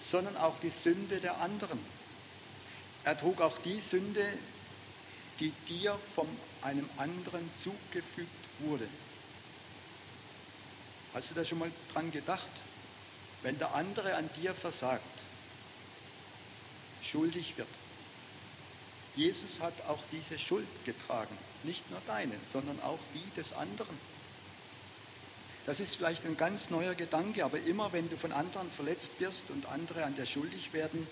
sondern 0.00 0.36
auch 0.36 0.58
die 0.60 0.70
Sünde 0.70 1.18
der 1.18 1.40
anderen. 1.40 1.78
Er 3.04 3.18
trug 3.18 3.40
auch 3.40 3.58
die 3.58 3.80
Sünde, 3.80 4.24
die 5.40 5.52
dir 5.68 5.98
von 6.14 6.28
einem 6.62 6.88
anderen 6.98 7.48
zugefügt 7.62 8.28
wurde. 8.60 8.86
Hast 11.14 11.30
du 11.30 11.34
da 11.34 11.44
schon 11.44 11.58
mal 11.58 11.70
dran 11.92 12.10
gedacht? 12.12 12.50
wenn 13.42 13.58
der 13.58 13.74
andere 13.74 14.14
an 14.14 14.28
dir 14.36 14.54
versagt, 14.54 15.02
schuldig 17.02 17.56
wird. 17.56 17.68
Jesus 19.16 19.60
hat 19.60 19.74
auch 19.88 19.98
diese 20.12 20.38
Schuld 20.38 20.68
getragen, 20.84 21.36
nicht 21.64 21.90
nur 21.90 22.00
deine, 22.06 22.34
sondern 22.52 22.80
auch 22.82 22.98
die 23.14 23.40
des 23.40 23.52
anderen. 23.54 23.98
Das 25.70 25.78
ist 25.78 25.94
vielleicht 25.94 26.26
ein 26.26 26.36
ganz 26.36 26.70
neuer 26.70 26.96
Gedanke, 26.96 27.44
aber 27.44 27.60
immer 27.60 27.92
wenn 27.92 28.10
du 28.10 28.16
von 28.16 28.32
anderen 28.32 28.68
verletzt 28.68 29.12
wirst 29.20 29.50
und 29.50 29.66
andere 29.66 30.02
an 30.02 30.16
dir 30.16 30.26
schuldig 30.26 30.72
werden, 30.72 31.06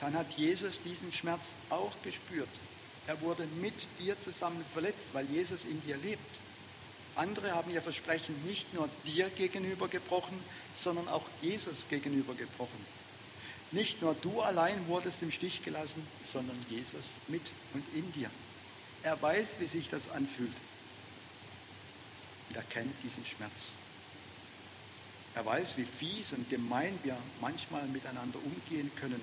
dann 0.00 0.14
hat 0.14 0.32
Jesus 0.38 0.80
diesen 0.80 1.12
Schmerz 1.12 1.48
auch 1.68 1.92
gespürt. 2.02 2.48
Er 3.06 3.20
wurde 3.20 3.46
mit 3.60 3.74
dir 3.98 4.18
zusammen 4.22 4.64
verletzt, 4.72 5.08
weil 5.12 5.26
Jesus 5.26 5.64
in 5.64 5.78
dir 5.82 5.98
lebt. 5.98 6.22
Andere 7.16 7.52
haben 7.52 7.70
ihr 7.70 7.82
Versprechen 7.82 8.34
nicht 8.46 8.72
nur 8.72 8.88
dir 9.04 9.28
gegenüber 9.28 9.88
gebrochen, 9.88 10.40
sondern 10.74 11.06
auch 11.08 11.28
Jesus 11.42 11.86
gegenüber 11.90 12.32
gebrochen. 12.34 12.86
Nicht 13.72 14.00
nur 14.00 14.16
du 14.22 14.40
allein 14.40 14.86
wurdest 14.88 15.20
im 15.20 15.30
Stich 15.30 15.62
gelassen, 15.62 16.02
sondern 16.26 16.56
Jesus 16.70 17.10
mit 17.28 17.42
und 17.74 17.84
in 17.94 18.10
dir. 18.14 18.30
Er 19.02 19.20
weiß, 19.20 19.46
wie 19.58 19.66
sich 19.66 19.90
das 19.90 20.08
anfühlt. 20.08 20.56
Und 22.48 22.56
er 22.56 22.62
kennt 22.64 22.94
diesen 23.02 23.24
Schmerz. 23.24 23.74
Er 25.34 25.44
weiß, 25.44 25.76
wie 25.76 25.84
fies 25.84 26.32
und 26.32 26.48
gemein 26.48 26.96
wir 27.02 27.16
manchmal 27.40 27.86
miteinander 27.88 28.38
umgehen 28.44 28.90
können 28.96 29.20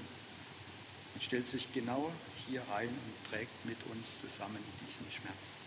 und 1.13 1.23
stellt 1.23 1.47
sich 1.47 1.71
genau 1.73 2.11
hier 2.47 2.61
rein 2.69 2.89
und 2.89 3.29
trägt 3.29 3.65
mit 3.65 3.77
uns 3.91 4.19
zusammen 4.19 4.59
diesen 4.87 5.09
Schmerz. 5.11 5.61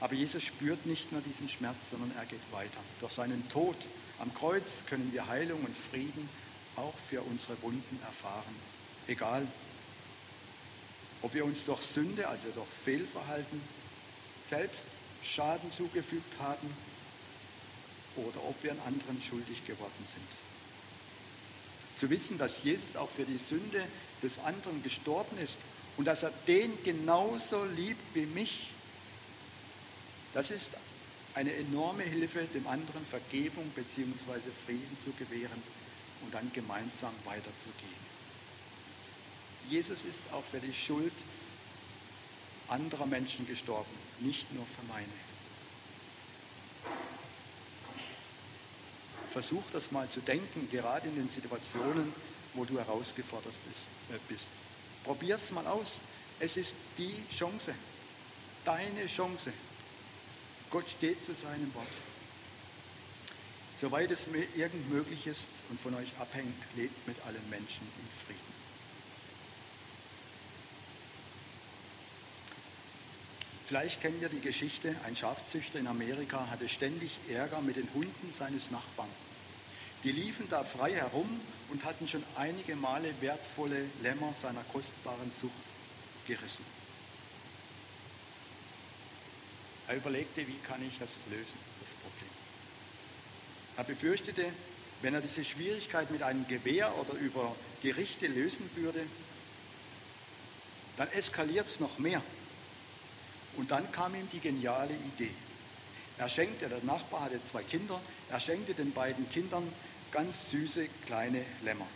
Aber 0.00 0.14
Jesus 0.14 0.42
spürt 0.42 0.84
nicht 0.84 1.10
nur 1.12 1.22
diesen 1.22 1.48
Schmerz, 1.48 1.76
sondern 1.90 2.12
er 2.16 2.26
geht 2.26 2.52
weiter. 2.52 2.80
Durch 3.00 3.12
seinen 3.12 3.48
Tod 3.48 3.76
am 4.18 4.34
Kreuz 4.34 4.84
können 4.86 5.10
wir 5.12 5.26
Heilung 5.26 5.62
und 5.64 5.74
Frieden 5.74 6.28
auch 6.76 6.94
für 6.98 7.22
unsere 7.22 7.60
Wunden 7.62 7.98
erfahren. 8.04 8.54
Egal, 9.06 9.46
ob 11.22 11.32
wir 11.32 11.46
uns 11.46 11.64
durch 11.64 11.80
Sünde, 11.80 12.28
also 12.28 12.48
durch 12.50 12.68
Fehlverhalten, 12.68 13.60
selbst 14.48 14.84
Schaden 15.26 15.70
zugefügt 15.70 16.38
haben 16.40 16.70
oder 18.16 18.42
ob 18.44 18.62
wir 18.62 18.72
an 18.72 18.80
anderen 18.86 19.20
schuldig 19.20 19.66
geworden 19.66 20.04
sind. 20.04 20.26
Zu 21.96 22.10
wissen, 22.10 22.38
dass 22.38 22.62
Jesus 22.62 22.96
auch 22.96 23.10
für 23.10 23.24
die 23.24 23.38
Sünde 23.38 23.84
des 24.22 24.38
anderen 24.40 24.82
gestorben 24.82 25.38
ist 25.38 25.58
und 25.96 26.04
dass 26.04 26.22
er 26.22 26.32
den 26.46 26.82
genauso 26.82 27.64
liebt 27.64 28.14
wie 28.14 28.26
mich, 28.26 28.70
das 30.34 30.50
ist 30.50 30.72
eine 31.34 31.52
enorme 31.54 32.02
Hilfe, 32.02 32.44
dem 32.54 32.66
anderen 32.66 33.04
Vergebung 33.04 33.70
bzw. 33.74 34.50
Frieden 34.66 34.96
zu 35.02 35.10
gewähren 35.12 35.62
und 36.22 36.34
dann 36.34 36.50
gemeinsam 36.52 37.12
weiterzugehen. 37.24 38.06
Jesus 39.68 40.04
ist 40.04 40.22
auch 40.32 40.44
für 40.44 40.60
die 40.60 40.72
Schuld 40.72 41.12
anderer 42.68 43.06
Menschen 43.06 43.46
gestorben, 43.46 43.90
nicht 44.20 44.52
nur 44.52 44.64
für 44.66 44.82
meine. 44.88 45.06
Versuch 49.30 49.64
das 49.72 49.92
mal 49.92 50.08
zu 50.08 50.20
denken, 50.20 50.68
gerade 50.70 51.08
in 51.08 51.16
den 51.16 51.28
Situationen, 51.28 52.12
wo 52.54 52.64
du 52.64 52.78
herausgefordert 52.78 53.54
bist. 54.28 54.48
Probier 55.04 55.36
es 55.36 55.52
mal 55.52 55.66
aus. 55.66 56.00
Es 56.40 56.56
ist 56.56 56.74
die 56.98 57.22
Chance, 57.34 57.74
deine 58.64 59.06
Chance, 59.06 59.52
Gott 60.70 60.88
steht 60.90 61.24
zu 61.24 61.34
seinem 61.34 61.72
Wort. 61.74 61.86
Soweit 63.80 64.10
es 64.10 64.26
mir 64.26 64.44
irgend 64.56 64.90
möglich 64.90 65.26
ist 65.26 65.48
und 65.68 65.78
von 65.78 65.94
euch 65.94 66.08
abhängt, 66.18 66.62
lebt 66.76 67.06
mit 67.06 67.16
allen 67.26 67.50
Menschen 67.50 67.86
in 68.00 68.26
Frieden. 68.26 68.55
Vielleicht 73.66 74.00
kennt 74.00 74.22
ihr 74.22 74.28
die 74.28 74.40
Geschichte, 74.40 74.94
ein 75.04 75.16
Schafzüchter 75.16 75.80
in 75.80 75.88
Amerika 75.88 76.48
hatte 76.50 76.68
ständig 76.68 77.18
Ärger 77.28 77.60
mit 77.60 77.76
den 77.76 77.88
Hunden 77.94 78.32
seines 78.32 78.70
Nachbarn. 78.70 79.08
Die 80.04 80.12
liefen 80.12 80.46
da 80.48 80.62
frei 80.62 80.92
herum 80.92 81.40
und 81.70 81.84
hatten 81.84 82.06
schon 82.06 82.22
einige 82.36 82.76
Male 82.76 83.12
wertvolle 83.20 83.86
Lämmer 84.02 84.32
seiner 84.40 84.62
kostbaren 84.72 85.34
Zucht 85.34 85.52
gerissen. 86.28 86.64
Er 89.88 89.96
überlegte, 89.96 90.46
wie 90.46 90.58
kann 90.66 90.80
ich 90.86 90.98
das 91.00 91.10
lösen, 91.28 91.58
das 91.80 91.90
Problem. 91.94 92.30
Er 93.78 93.84
befürchtete, 93.84 94.44
wenn 95.02 95.14
er 95.14 95.20
diese 95.20 95.44
Schwierigkeit 95.44 96.10
mit 96.12 96.22
einem 96.22 96.46
Gewehr 96.46 96.96
oder 96.98 97.14
über 97.14 97.54
Gerichte 97.82 98.28
lösen 98.28 98.70
würde, 98.76 99.02
dann 100.96 101.10
eskaliert 101.10 101.66
es 101.66 101.80
noch 101.80 101.98
mehr. 101.98 102.22
Und 103.56 103.70
dann 103.70 103.90
kam 103.92 104.14
ihm 104.14 104.28
die 104.32 104.40
geniale 104.40 104.94
Idee. 104.94 105.30
Er 106.18 106.28
schenkte, 106.28 106.68
der 106.68 106.82
Nachbar 106.82 107.22
hatte 107.22 107.42
zwei 107.44 107.62
Kinder, 107.62 108.00
er 108.30 108.40
schenkte 108.40 108.74
den 108.74 108.92
beiden 108.92 109.28
Kindern 109.30 109.70
ganz 110.12 110.50
süße 110.50 110.88
kleine 111.04 111.44
Lämmer. 111.62 111.86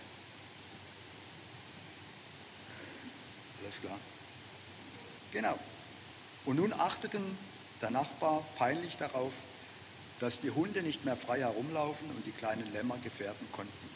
Alles 3.62 3.80
klar? 3.80 3.98
Genau. 5.32 5.58
Und 6.44 6.56
nun 6.56 6.72
achteten 6.72 7.38
der 7.80 7.90
Nachbar 7.90 8.44
peinlich 8.56 8.96
darauf, 8.96 9.32
dass 10.18 10.40
die 10.40 10.50
Hunde 10.50 10.82
nicht 10.82 11.04
mehr 11.04 11.16
frei 11.16 11.40
herumlaufen 11.40 12.10
und 12.10 12.26
die 12.26 12.32
kleinen 12.32 12.70
Lämmer 12.72 12.98
gefährden 12.98 13.46
konnten. 13.52 13.90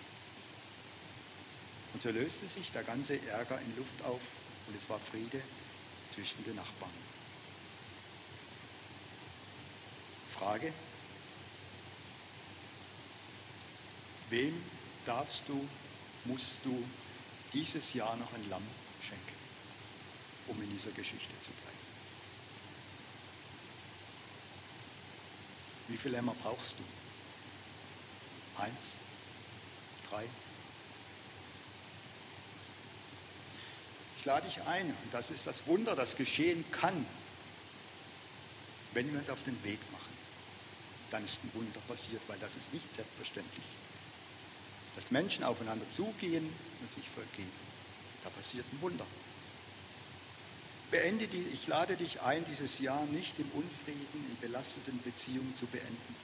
Und 1.92 2.02
so 2.02 2.10
löste 2.10 2.46
sich 2.46 2.72
der 2.72 2.82
ganze 2.82 3.20
Ärger 3.28 3.60
in 3.60 3.76
Luft 3.76 4.02
auf 4.04 4.22
und 4.66 4.76
es 4.76 4.88
war 4.88 4.98
Friede 4.98 5.40
zwischen 6.08 6.42
den 6.44 6.56
Nachbarn. 6.56 6.90
Frage, 10.34 10.72
wem 14.30 14.60
darfst 15.06 15.42
du, 15.46 15.68
musst 16.24 16.56
du 16.64 16.84
dieses 17.52 17.94
Jahr 17.94 18.16
noch 18.16 18.32
ein 18.32 18.48
Lamm 18.50 18.66
schenken, 19.00 19.36
um 20.48 20.60
in 20.60 20.70
dieser 20.70 20.90
Geschichte 20.90 21.32
zu 21.40 21.50
bleiben? 21.52 21.78
Wie 25.86 25.96
viele 25.96 26.16
Lämmer 26.16 26.34
brauchst 26.42 26.74
du? 26.78 28.60
Eins? 28.60 28.96
Drei? 30.10 30.24
Ich 34.18 34.24
lade 34.24 34.48
dich 34.48 34.60
ein, 34.62 34.86
und 34.86 35.12
das 35.12 35.30
ist 35.30 35.46
das 35.46 35.64
Wunder, 35.68 35.94
das 35.94 36.16
geschehen 36.16 36.64
kann 36.72 37.06
wenn 38.94 39.12
wir 39.12 39.18
uns 39.18 39.28
auf 39.28 39.42
den 39.44 39.62
Weg 39.64 39.78
machen. 39.92 40.12
Dann 41.10 41.24
ist 41.24 41.44
ein 41.44 41.50
Wunder 41.54 41.80
passiert, 41.86 42.22
weil 42.28 42.38
das 42.38 42.56
ist 42.56 42.72
nicht 42.72 42.86
selbstverständlich. 42.94 43.64
Dass 44.96 45.10
Menschen 45.10 45.44
aufeinander 45.44 45.84
zugehen 45.94 46.44
und 46.80 46.94
sich 46.94 47.08
vergeben. 47.10 47.50
Da 48.22 48.30
passiert 48.30 48.64
ein 48.72 48.80
Wunder. 48.80 49.06
Beende 50.90 51.26
die, 51.26 51.44
ich 51.52 51.66
lade 51.66 51.96
dich 51.96 52.22
ein, 52.22 52.44
dieses 52.50 52.78
Jahr 52.78 53.04
nicht 53.06 53.38
im 53.38 53.50
Unfrieden, 53.52 54.26
in 54.30 54.36
belasteten 54.40 55.00
Beziehungen 55.02 55.54
zu 55.56 55.66
beenden. 55.66 56.14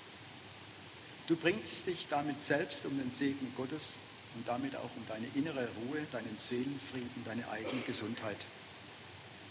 Du 1.27 1.37
bringst 1.37 1.87
dich 1.87 2.07
damit 2.09 2.43
selbst 2.43 2.85
um 2.87 2.97
den 2.97 3.11
Segen 3.11 3.53
Gottes 3.57 3.95
und 4.35 4.47
damit 4.47 4.77
auch 4.77 4.91
um 4.97 5.07
deine 5.09 5.27
innere 5.35 5.69
Ruhe, 5.77 6.07
deinen 6.13 6.37
Seelenfrieden, 6.39 7.25
deine 7.25 7.49
eigene 7.49 7.83
Gesundheit. 7.83 8.39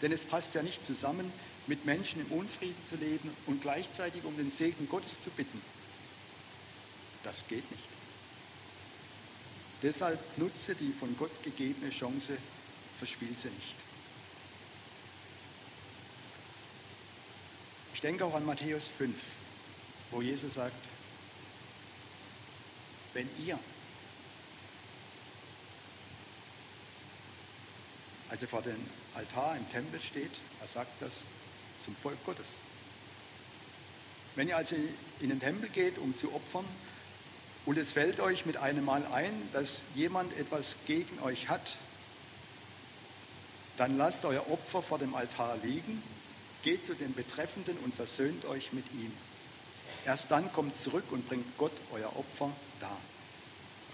Denn 0.02 0.12
es 0.12 0.24
passt 0.24 0.54
ja 0.56 0.64
nicht 0.64 0.86
zusammen, 0.86 1.32
mit 1.70 1.86
Menschen 1.86 2.20
im 2.22 2.32
Unfrieden 2.32 2.84
zu 2.84 2.96
leben 2.96 3.30
und 3.46 3.62
gleichzeitig 3.62 4.24
um 4.24 4.36
den 4.36 4.52
Segen 4.52 4.90
Gottes 4.90 5.22
zu 5.22 5.30
bitten. 5.30 5.62
Das 7.24 7.48
geht 7.48 7.70
nicht. 7.70 7.84
Deshalb 9.84 10.20
nutze 10.38 10.74
die 10.74 10.92
von 10.92 11.16
Gott 11.16 11.32
gegebene 11.44 11.92
Chance, 11.92 12.38
verspiel 12.98 13.34
sie 13.38 13.50
nicht. 13.50 13.76
Ich 17.94 18.02
denke 18.02 18.26
auch 18.26 18.34
an 18.34 18.46
Matthäus 18.46 18.90
5, 18.90 19.16
wo 20.10 20.24
Jesus 20.24 20.56
sagt, 20.56 20.88
wenn 23.14 23.30
ihr, 23.46 23.60
als 28.30 28.42
er 28.42 28.48
vor 28.48 28.64
dem 28.64 28.84
Altar 29.14 29.56
im 29.56 29.70
Tempel 29.70 30.02
steht, 30.02 30.32
er 30.62 30.68
sagt 30.68 31.02
das 31.02 31.26
zum 31.84 31.96
Volk 31.96 32.18
Gottes. 32.26 32.48
Wenn 34.36 34.48
ihr 34.48 34.58
also 34.58 34.76
in 35.20 35.30
den 35.30 35.40
Tempel 35.40 35.70
geht, 35.70 35.98
um 35.98 36.16
zu 36.16 36.34
opfern, 36.34 36.66
und 37.66 37.78
es 37.78 37.94
fällt 37.94 38.20
euch 38.20 38.46
mit 38.46 38.58
einem 38.58 38.86
Mal 38.86 39.06
ein, 39.14 39.34
dass 39.54 39.84
jemand 39.94 40.36
etwas 40.38 40.78
gegen 40.88 41.20
euch 41.22 41.50
hat, 41.50 41.78
dann 43.78 43.98
lasst 43.98 44.26
euer 44.26 44.50
Opfer 44.50 44.82
vor 44.82 44.98
dem 44.98 45.14
Altar 45.14 45.58
liegen 45.64 46.02
Geht 46.62 46.86
zu 46.86 46.94
dem 46.94 47.14
Betreffenden 47.14 47.78
und 47.86 47.96
versöhnt 47.96 48.44
euch 48.46 48.74
mit 48.74 48.84
ihm. 48.92 49.14
Erst 50.06 50.30
dann 50.30 50.52
kommt 50.52 50.78
zurück 50.78 51.06
und 51.12 51.28
bringt 51.28 51.58
Gott 51.58 51.72
euer 51.92 52.14
Opfer 52.18 52.52
dar. 52.82 52.98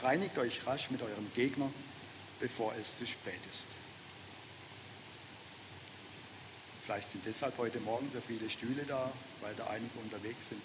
Reinigt 0.01 0.37
euch 0.39 0.65
rasch 0.65 0.89
mit 0.89 1.01
eurem 1.03 1.31
Gegner, 1.35 1.69
bevor 2.39 2.73
es 2.81 2.97
zu 2.97 3.05
spät 3.05 3.39
ist. 3.51 3.65
Vielleicht 6.85 7.11
sind 7.11 7.25
deshalb 7.25 7.57
heute 7.57 7.79
Morgen 7.79 8.07
so 8.13 8.21
viele 8.21 8.47
Stühle 8.47 8.83
da, 8.87 9.11
weil 9.41 9.55
da 9.55 9.65
einige 9.67 9.97
unterwegs 10.03 10.49
sind 10.49 10.61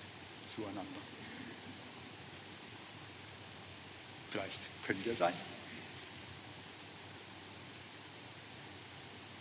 zueinander. 0.55 1.01
Vielleicht 4.31 4.59
können 4.87 5.03
wir 5.03 5.17
sein. 5.17 5.33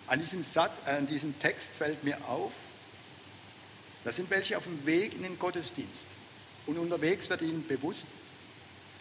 An 0.08 0.20
diesem, 0.20 0.44
Satz, 0.46 0.72
äh, 0.86 0.92
an 0.92 1.06
diesem 1.06 1.38
Text 1.40 1.72
fällt 1.76 2.04
mir 2.06 2.18
auf, 2.30 2.54
da 4.06 4.14
sind 4.14 4.30
welche 4.30 4.58
auf 4.58 4.64
dem 4.64 4.86
Weg 4.86 5.14
in 5.14 5.24
den 5.24 5.38
Gottesdienst. 5.38 6.06
Und 6.66 6.78
unterwegs 6.78 7.30
wird 7.30 7.42
ihnen 7.42 7.68
bewusst, 7.68 8.08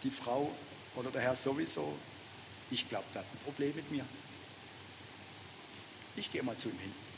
die 0.03 0.11
Frau 0.11 0.51
oder 0.95 1.11
der 1.11 1.21
Herr 1.21 1.35
sowieso, 1.37 1.97
ich 2.71 2.89
glaube, 2.89 3.05
der 3.13 3.21
hat 3.21 3.27
ein 3.33 3.39
Problem 3.45 3.73
mit 3.73 3.89
mir. 3.89 4.05
Ich 6.17 6.29
gehe 6.29 6.43
mal 6.43 6.57
zu 6.57 6.67
ihm 6.67 6.77
hin. 6.77 7.08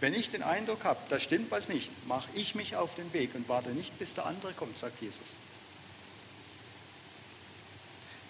Wenn 0.00 0.12
ich 0.12 0.30
den 0.30 0.42
Eindruck 0.42 0.84
habe, 0.84 1.00
da 1.08 1.18
stimmt 1.18 1.50
was 1.50 1.68
nicht, 1.68 1.90
mache 2.06 2.28
ich 2.34 2.54
mich 2.54 2.76
auf 2.76 2.94
den 2.94 3.12
Weg 3.12 3.34
und 3.34 3.48
warte 3.48 3.70
nicht, 3.70 3.98
bis 3.98 4.12
der 4.12 4.26
andere 4.26 4.52
kommt, 4.52 4.78
sagt 4.78 5.00
Jesus. 5.00 5.36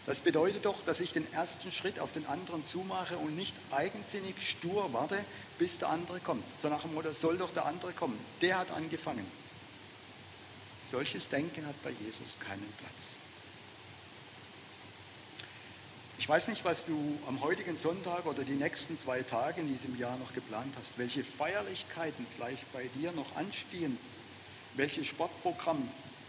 Das 0.07 0.21
bedeutet 0.21 0.65
doch, 0.65 0.85
dass 0.85 1.01
ich 1.01 1.13
den 1.13 1.31
ersten 1.33 1.73
Schritt 1.73 1.99
auf 1.99 2.13
den 2.13 2.27
anderen 2.27 2.65
zumache 2.65 3.17
und 3.19 3.35
nicht 3.35 3.55
eigensinnig 3.73 4.37
stur 4.49 4.93
warte, 4.93 5.19
bis 5.59 5.79
der 5.79 5.89
andere 5.89 6.21
kommt. 6.21 6.45
So 6.63 6.69
nach 6.69 6.83
dem 6.83 6.95
Motto, 6.95 7.13
soll 7.13 7.37
doch 7.37 7.51
der 7.51 7.67
andere 7.67 7.93
kommen. 7.93 8.17
Der 8.41 8.59
hat 8.59 8.71
angefangen. 8.71 9.27
Solches 10.89 11.29
Denken 11.29 11.67
hat 11.67 11.83
bei 11.83 11.91
Jesus 12.05 12.37
keinen 12.39 12.73
Platz. 12.79 13.16
Ich 16.19 16.29
weiß 16.29 16.49
nicht, 16.49 16.65
was 16.65 16.87
du 16.87 17.19
am 17.29 17.43
heutigen 17.43 17.77
Sonntag 17.77 18.25
oder 18.27 18.43
die 18.43 18.55
nächsten 18.55 18.99
zwei 18.99 19.23
Tage 19.23 19.61
in 19.61 19.69
diesem 19.69 19.99
Jahr 19.99 20.17
noch 20.17 20.33
geplant 20.33 20.75
hast, 20.79 20.97
welche 20.97 21.23
Feierlichkeiten 21.23 22.27
vielleicht 22.35 22.73
bei 22.73 22.89
dir 22.89 23.13
noch 23.13 23.37
anstehen, 23.37 23.99
welches 24.75 25.07
Sportprogramm 25.07 25.89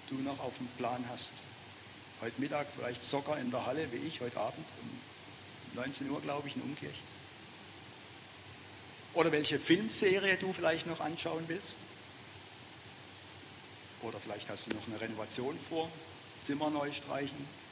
du 0.10 0.15
noch 0.15 0.39
auf 0.43 0.58
dem 0.58 0.67
Plan 0.78 1.04
hast. 1.10 1.32
Heute 2.21 2.39
Mittag 2.39 2.67
vielleicht 2.76 3.04
Soccer 3.04 3.38
in 3.38 3.50
der 3.50 3.65
Halle, 3.65 3.88
wie 3.91 4.08
ich, 4.08 4.19
heute 4.19 4.38
Abend 4.38 4.65
um 4.82 5.82
19 5.82 6.10
Uhr, 6.10 6.19
glaube 6.21 6.47
ich, 6.50 6.56
in 6.58 6.63
Umkirch. 6.63 7.00
Oder 9.13 9.32
welche 9.32 9.58
Filmserie 9.58 10.36
du 10.38 10.52
vielleicht 10.52 10.86
noch 10.86 11.00
anschauen 11.00 11.43
willst. 11.47 11.76
Oder 14.04 14.19
vielleicht 14.19 14.50
hast 14.50 14.67
du 14.67 14.76
noch 14.76 14.88
eine 14.88 15.00
Renovation 15.00 15.58
vor, 15.69 15.89
Zimmer 16.45 16.69
neu 16.69 16.91
streichen, 16.91 17.66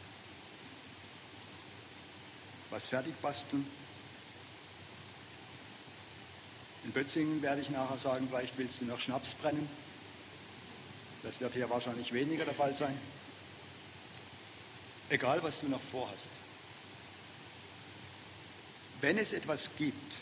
was 2.69 2.87
fertig 2.87 3.15
basteln. 3.21 3.65
In 6.83 6.91
Bötzingen 6.91 7.41
werde 7.41 7.61
ich 7.61 7.69
nachher 7.69 7.97
sagen, 7.97 8.27
vielleicht 8.29 8.57
willst 8.57 8.81
du 8.81 8.85
noch 8.85 8.99
Schnaps 8.99 9.33
brennen. 9.33 9.67
Das 11.23 11.39
wird 11.39 11.53
hier 11.53 11.69
wahrscheinlich 11.69 12.13
weniger 12.13 12.45
der 12.45 12.53
Fall 12.53 12.75
sein. 12.75 12.97
Egal, 15.09 15.41
was 15.41 15.59
du 15.59 15.67
noch 15.67 15.81
vorhast. 15.81 16.29
Wenn 19.01 19.17
es 19.17 19.33
etwas 19.33 19.69
gibt, 19.77 20.21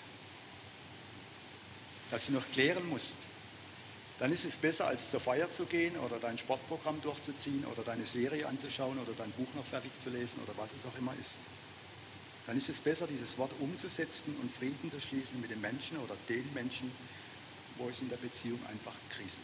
das 2.11 2.27
du 2.27 2.33
noch 2.33 2.49
klären 2.51 2.87
musst, 2.89 3.15
dann 4.19 4.31
ist 4.31 4.45
es 4.45 4.55
besser, 4.55 4.87
als 4.87 5.09
zur 5.09 5.19
Feier 5.19 5.51
zu 5.53 5.65
gehen 5.65 5.97
oder 5.97 6.17
dein 6.17 6.37
Sportprogramm 6.37 7.01
durchzuziehen 7.01 7.65
oder 7.65 7.83
deine 7.83 8.05
Serie 8.05 8.47
anzuschauen 8.47 8.97
oder 8.99 9.11
dein 9.17 9.31
Buch 9.31 9.47
noch 9.55 9.65
fertig 9.65 9.91
zu 10.01 10.09
lesen 10.09 10.39
oder 10.43 10.53
was 10.57 10.69
es 10.73 10.85
auch 10.85 10.97
immer 10.97 11.13
ist. 11.19 11.37
Dann 12.45 12.57
ist 12.57 12.69
es 12.69 12.79
besser, 12.79 13.07
dieses 13.07 13.37
Wort 13.37 13.51
umzusetzen 13.59 14.35
und 14.41 14.51
Frieden 14.51 14.91
zu 14.91 14.99
schließen 14.99 15.39
mit 15.39 15.51
den 15.51 15.61
Menschen 15.61 15.97
oder 15.99 16.15
den 16.27 16.47
Menschen, 16.53 16.91
wo 17.77 17.89
es 17.89 18.01
in 18.01 18.09
der 18.09 18.17
Beziehung 18.17 18.59
einfach 18.69 18.93
kriselt. 19.09 19.39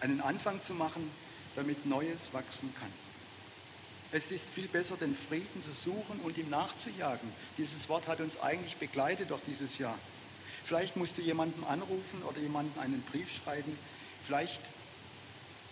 Einen 0.00 0.20
Anfang 0.20 0.62
zu 0.62 0.74
machen, 0.74 1.10
damit 1.56 1.84
Neues 1.84 2.32
wachsen 2.32 2.72
kann. 2.78 2.90
Es 4.12 4.30
ist 4.32 4.48
viel 4.48 4.66
besser, 4.66 4.96
den 4.96 5.14
Frieden 5.14 5.62
zu 5.62 5.70
suchen 5.70 6.18
und 6.24 6.36
ihm 6.36 6.48
nachzujagen. 6.48 7.30
Dieses 7.58 7.88
Wort 7.88 8.08
hat 8.08 8.20
uns 8.20 8.40
eigentlich 8.40 8.76
begleitet 8.76 9.30
durch 9.30 9.42
dieses 9.46 9.78
Jahr. 9.78 9.98
Vielleicht 10.64 10.96
musst 10.96 11.18
du 11.18 11.22
jemanden 11.22 11.62
anrufen 11.64 12.22
oder 12.22 12.38
jemanden 12.40 12.78
einen 12.80 13.02
Brief 13.02 13.32
schreiben. 13.32 13.76
Vielleicht 14.26 14.60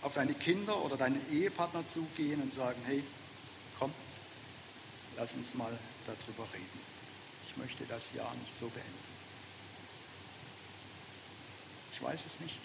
auf 0.01 0.13
deine 0.13 0.33
Kinder 0.33 0.83
oder 0.83 0.95
deinen 0.95 1.21
Ehepartner 1.31 1.85
zugehen 1.87 2.41
und 2.41 2.53
sagen, 2.53 2.81
hey, 2.85 3.03
komm, 3.77 3.91
lass 5.17 5.33
uns 5.33 5.53
mal 5.53 5.77
darüber 6.05 6.47
reden. 6.53 6.79
Ich 7.47 7.57
möchte 7.57 7.85
das 7.85 8.11
Jahr 8.13 8.33
nicht 8.35 8.57
so 8.57 8.67
beenden. 8.67 9.09
Ich 11.93 12.01
weiß 12.01 12.25
es 12.25 12.39
nicht, 12.39 12.59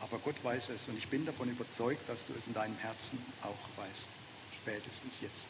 aber 0.00 0.18
Gott 0.18 0.42
weiß 0.44 0.70
es 0.70 0.88
und 0.88 0.98
ich 0.98 1.08
bin 1.08 1.24
davon 1.24 1.48
überzeugt, 1.48 2.06
dass 2.08 2.24
du 2.26 2.34
es 2.34 2.46
in 2.46 2.54
deinem 2.54 2.76
Herzen 2.78 3.18
auch 3.42 3.82
weißt 3.82 4.08
spätestens 4.54 5.20
jetzt. 5.20 5.46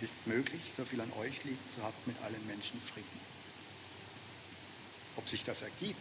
Ist 0.00 0.14
es 0.20 0.26
möglich, 0.26 0.60
so 0.76 0.84
viel 0.84 1.00
an 1.00 1.12
euch 1.18 1.44
liegt, 1.44 1.72
so 1.72 1.82
habt 1.82 2.06
mit 2.06 2.20
allen 2.22 2.46
Menschen 2.46 2.80
Frieden. 2.80 3.20
Ob 5.16 5.28
sich 5.28 5.44
das 5.44 5.62
ergibt, 5.62 5.98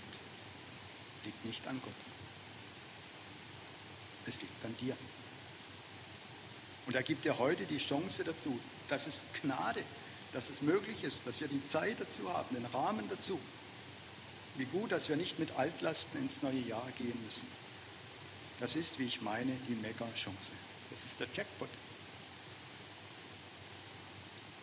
liegt 1.25 1.45
nicht 1.45 1.65
an 1.67 1.79
Gott. 1.83 1.93
Es 4.25 4.41
liegt 4.41 4.65
an 4.65 4.75
dir. 4.77 4.97
Und 6.85 6.95
er 6.95 7.03
gibt 7.03 7.25
dir 7.25 7.37
heute 7.39 7.65
die 7.65 7.77
Chance 7.77 8.23
dazu. 8.23 8.59
Das 8.87 9.07
ist 9.07 9.21
Gnade, 9.41 9.81
dass 10.33 10.49
es 10.49 10.61
möglich 10.61 11.03
ist, 11.03 11.21
dass 11.25 11.39
wir 11.39 11.47
die 11.47 11.65
Zeit 11.67 11.97
dazu 11.99 12.31
haben, 12.33 12.55
den 12.55 12.65
Rahmen 12.65 13.09
dazu. 13.09 13.39
Wie 14.55 14.65
gut, 14.65 14.91
dass 14.91 15.09
wir 15.09 15.15
nicht 15.15 15.39
mit 15.39 15.57
Altlasten 15.57 16.19
ins 16.21 16.41
neue 16.41 16.59
Jahr 16.59 16.87
gehen 16.97 17.17
müssen 17.25 17.47
Das 18.59 18.75
ist, 18.75 18.99
wie 18.99 19.05
ich 19.05 19.21
meine, 19.21 19.51
die 19.67 19.75
Mega-Chance. 19.75 20.51
Das 20.89 20.99
ist 20.99 21.19
der 21.19 21.27
Jackpot. 21.33 21.69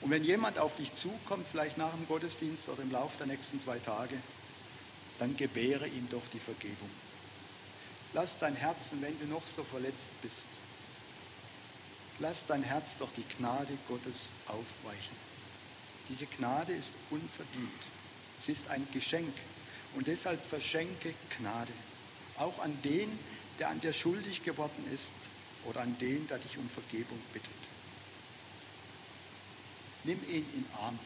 Und 0.01 0.11
wenn 0.11 0.25
jemand 0.25 0.59
auf 0.59 0.77
dich 0.77 0.95
zukommt, 0.95 1.47
vielleicht 1.47 1.77
nach 1.77 1.91
dem 1.91 2.07
Gottesdienst 2.07 2.69
oder 2.69 2.83
im 2.83 2.91
Laufe 2.91 3.19
der 3.19 3.27
nächsten 3.27 3.61
zwei 3.61 3.79
Tage, 3.79 4.17
dann 5.19 5.37
gebäre 5.37 5.87
ihm 5.87 6.09
doch 6.11 6.23
die 6.33 6.41
Vergebung. 6.41 6.89
Lass 8.13 8.39
dein 8.39 8.57
Herzen, 8.57 9.03
wenn 9.03 9.19
du 9.21 9.27
noch 9.27 9.43
so 9.45 9.63
verletzt 9.63 10.07
bist, 10.23 10.47
lass 12.21 12.47
dein 12.47 12.63
Herz 12.63 12.97
doch 12.99 13.11
die 13.17 13.25
Gnade 13.37 13.77
Gottes 13.89 14.31
aufweichen. 14.47 15.17
Diese 16.09 16.27
Gnade 16.27 16.73
ist 16.73 16.93
unverdient. 17.11 17.83
Sie 18.41 18.53
ist 18.53 18.69
ein 18.69 18.87
Geschenk. 18.93 19.35
Und 19.95 20.07
deshalb 20.07 20.45
verschenke 20.45 21.15
Gnade. 21.39 21.73
Auch 22.39 22.59
an 22.61 22.77
den, 22.83 23.19
der 23.59 23.69
an 23.69 23.81
dir 23.81 23.93
schuldig 23.93 24.45
geworden 24.45 24.85
ist 24.95 25.11
oder 25.65 25.81
an 25.81 25.97
den, 25.99 26.27
der 26.29 26.39
dich 26.39 26.57
um 26.59 26.69
Vergebung 26.69 27.19
bittet. 27.33 27.51
Nimm 30.05 30.19
ihn 30.29 30.47
in 30.55 30.67
Arm. 30.79 30.99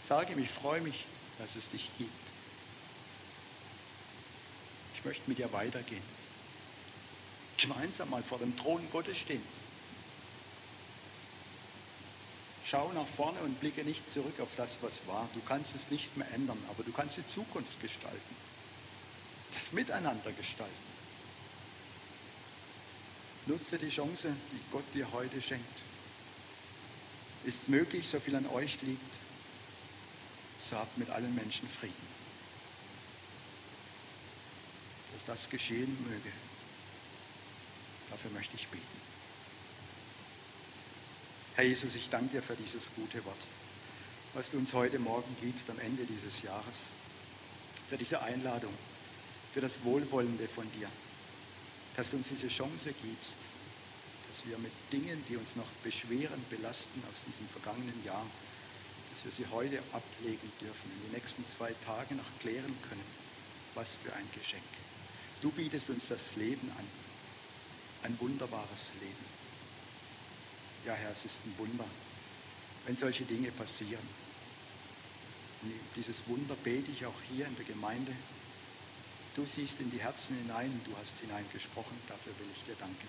Sage 0.00 0.32
ihm, 0.32 0.42
ich 0.42 0.50
freue 0.50 0.80
mich, 0.80 1.04
dass 1.38 1.56
es 1.56 1.68
dich 1.68 1.90
gibt. 1.98 2.10
Ich 4.94 5.04
möchte 5.04 5.22
mit 5.28 5.38
dir 5.38 5.52
weitergehen. 5.52 6.19
Gemeinsam 7.60 8.08
mal 8.08 8.22
vor 8.22 8.38
dem 8.38 8.56
Thron 8.56 8.80
Gottes 8.90 9.18
stehen. 9.18 9.44
Schau 12.64 12.90
nach 12.92 13.06
vorne 13.06 13.38
und 13.40 13.60
blicke 13.60 13.84
nicht 13.84 14.10
zurück 14.10 14.40
auf 14.40 14.50
das, 14.56 14.78
was 14.80 15.06
war. 15.06 15.28
Du 15.34 15.40
kannst 15.40 15.74
es 15.74 15.90
nicht 15.90 16.16
mehr 16.16 16.30
ändern, 16.32 16.58
aber 16.70 16.84
du 16.84 16.92
kannst 16.92 17.18
die 17.18 17.26
Zukunft 17.26 17.80
gestalten. 17.82 18.36
Das 19.52 19.72
Miteinander 19.72 20.32
gestalten. 20.32 20.90
Nutze 23.46 23.78
die 23.78 23.88
Chance, 23.88 24.34
die 24.52 24.60
Gott 24.70 24.84
dir 24.94 25.10
heute 25.12 25.42
schenkt. 25.42 25.82
Ist 27.44 27.62
es 27.62 27.68
möglich, 27.68 28.08
so 28.08 28.20
viel 28.20 28.36
an 28.36 28.46
euch 28.46 28.80
liegt, 28.82 29.00
so 30.58 30.76
habt 30.76 30.96
mit 30.96 31.10
allen 31.10 31.34
Menschen 31.34 31.68
Frieden. 31.68 32.08
Dass 35.12 35.24
das 35.24 35.50
geschehen 35.50 35.96
möge, 36.08 36.30
dafür 38.10 38.30
möchte 38.32 38.56
ich 38.56 38.66
beten. 38.68 39.00
Herr 41.56 41.64
Jesus, 41.64 41.94
ich 41.94 42.08
danke 42.08 42.32
dir 42.32 42.42
für 42.42 42.56
dieses 42.56 42.90
gute 42.94 43.24
Wort, 43.24 43.46
was 44.34 44.50
du 44.50 44.58
uns 44.58 44.72
heute 44.72 44.98
Morgen 44.98 45.36
gibst 45.40 45.68
am 45.68 45.78
Ende 45.78 46.04
dieses 46.04 46.42
Jahres, 46.42 46.88
für 47.88 47.96
diese 47.96 48.22
Einladung, 48.22 48.72
für 49.52 49.60
das 49.60 49.84
Wohlwollende 49.84 50.48
von 50.48 50.70
dir, 50.78 50.88
dass 51.96 52.10
du 52.10 52.16
uns 52.16 52.28
diese 52.28 52.48
Chance 52.48 52.94
gibst, 53.02 53.36
dass 54.30 54.46
wir 54.46 54.56
mit 54.58 54.72
Dingen, 54.92 55.22
die 55.28 55.36
uns 55.36 55.56
noch 55.56 55.66
beschweren, 55.82 56.42
belasten 56.48 57.02
aus 57.10 57.22
diesem 57.26 57.48
vergangenen 57.48 58.04
Jahr, 58.04 58.24
dass 59.12 59.24
wir 59.24 59.32
sie 59.32 59.46
heute 59.50 59.82
ablegen 59.92 60.52
dürfen, 60.60 60.90
in 60.94 61.02
den 61.10 61.20
nächsten 61.20 61.44
zwei 61.46 61.74
Tagen 61.84 62.16
noch 62.16 62.38
klären 62.40 62.74
können. 62.88 63.20
Was 63.74 63.96
für 63.96 64.12
ein 64.14 64.28
Geschenk. 64.34 64.62
Du 65.42 65.50
bietest 65.50 65.90
uns 65.90 66.08
das 66.08 66.36
Leben 66.36 66.70
an, 66.78 66.86
ein 68.02 68.18
wunderbares 68.20 68.92
Leben. 69.00 69.24
Ja, 70.86 70.94
Herr, 70.94 71.10
es 71.10 71.24
ist 71.24 71.44
ein 71.44 71.54
Wunder, 71.58 71.84
wenn 72.86 72.96
solche 72.96 73.24
Dinge 73.24 73.50
passieren. 73.52 74.06
Und 75.62 75.72
dieses 75.96 76.26
Wunder 76.26 76.54
bete 76.64 76.90
ich 76.90 77.04
auch 77.04 77.20
hier 77.30 77.46
in 77.46 77.56
der 77.56 77.66
Gemeinde. 77.66 78.12
Du 79.36 79.44
siehst 79.44 79.80
in 79.80 79.90
die 79.90 80.00
Herzen 80.00 80.36
hinein, 80.36 80.80
du 80.84 80.96
hast 80.98 81.18
hineingesprochen, 81.20 81.96
dafür 82.08 82.32
will 82.38 82.48
ich 82.56 82.64
dir 82.64 82.74
danken. 82.76 83.08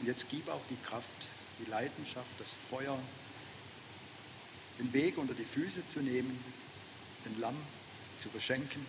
Und 0.00 0.06
jetzt 0.06 0.26
gib 0.30 0.48
auch 0.48 0.64
die 0.70 0.78
Kraft, 0.88 1.26
die 1.58 1.68
Leidenschaft, 1.68 2.30
das 2.38 2.52
Feuer, 2.52 2.98
den 4.78 4.92
Weg 4.92 5.18
unter 5.18 5.34
die 5.34 5.44
Füße 5.44 5.86
zu 5.88 6.00
nehmen, 6.00 6.38
den 7.24 7.40
Lamm 7.40 7.56
zu 8.20 8.28
verschenken, 8.28 8.86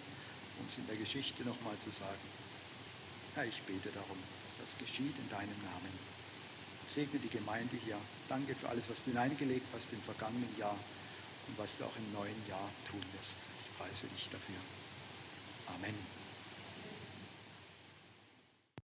um 0.59 0.67
es 0.69 0.77
in 0.77 0.85
der 0.87 0.95
Geschichte 0.95 1.43
nochmal 1.43 1.75
zu 1.83 1.89
sagen. 1.89 2.38
Herr, 3.39 3.47
ich 3.47 3.61
bete 3.61 3.87
darum, 3.93 4.17
dass 4.43 4.57
das 4.57 4.77
geschieht 4.77 5.15
in 5.17 5.29
deinem 5.29 5.55
Namen. 5.63 5.93
Segne 6.89 7.19
die 7.19 7.29
Gemeinde 7.29 7.77
hier. 7.85 7.95
Danke 8.27 8.53
für 8.53 8.67
alles, 8.67 8.89
was 8.89 9.01
du 9.01 9.11
hineingelegt 9.11 9.65
hast 9.73 9.87
im 9.93 10.01
vergangenen 10.01 10.53
Jahr 10.57 10.75
und 11.47 11.57
was 11.57 11.77
du 11.77 11.85
auch 11.85 11.95
im 11.95 12.11
neuen 12.11 12.47
Jahr 12.49 12.69
tun 12.83 13.01
wirst. 13.15 13.37
Ich 13.63 13.77
preise 13.77 14.07
dich 14.07 14.27
dafür. 14.29 14.59
Amen. 15.73 16.18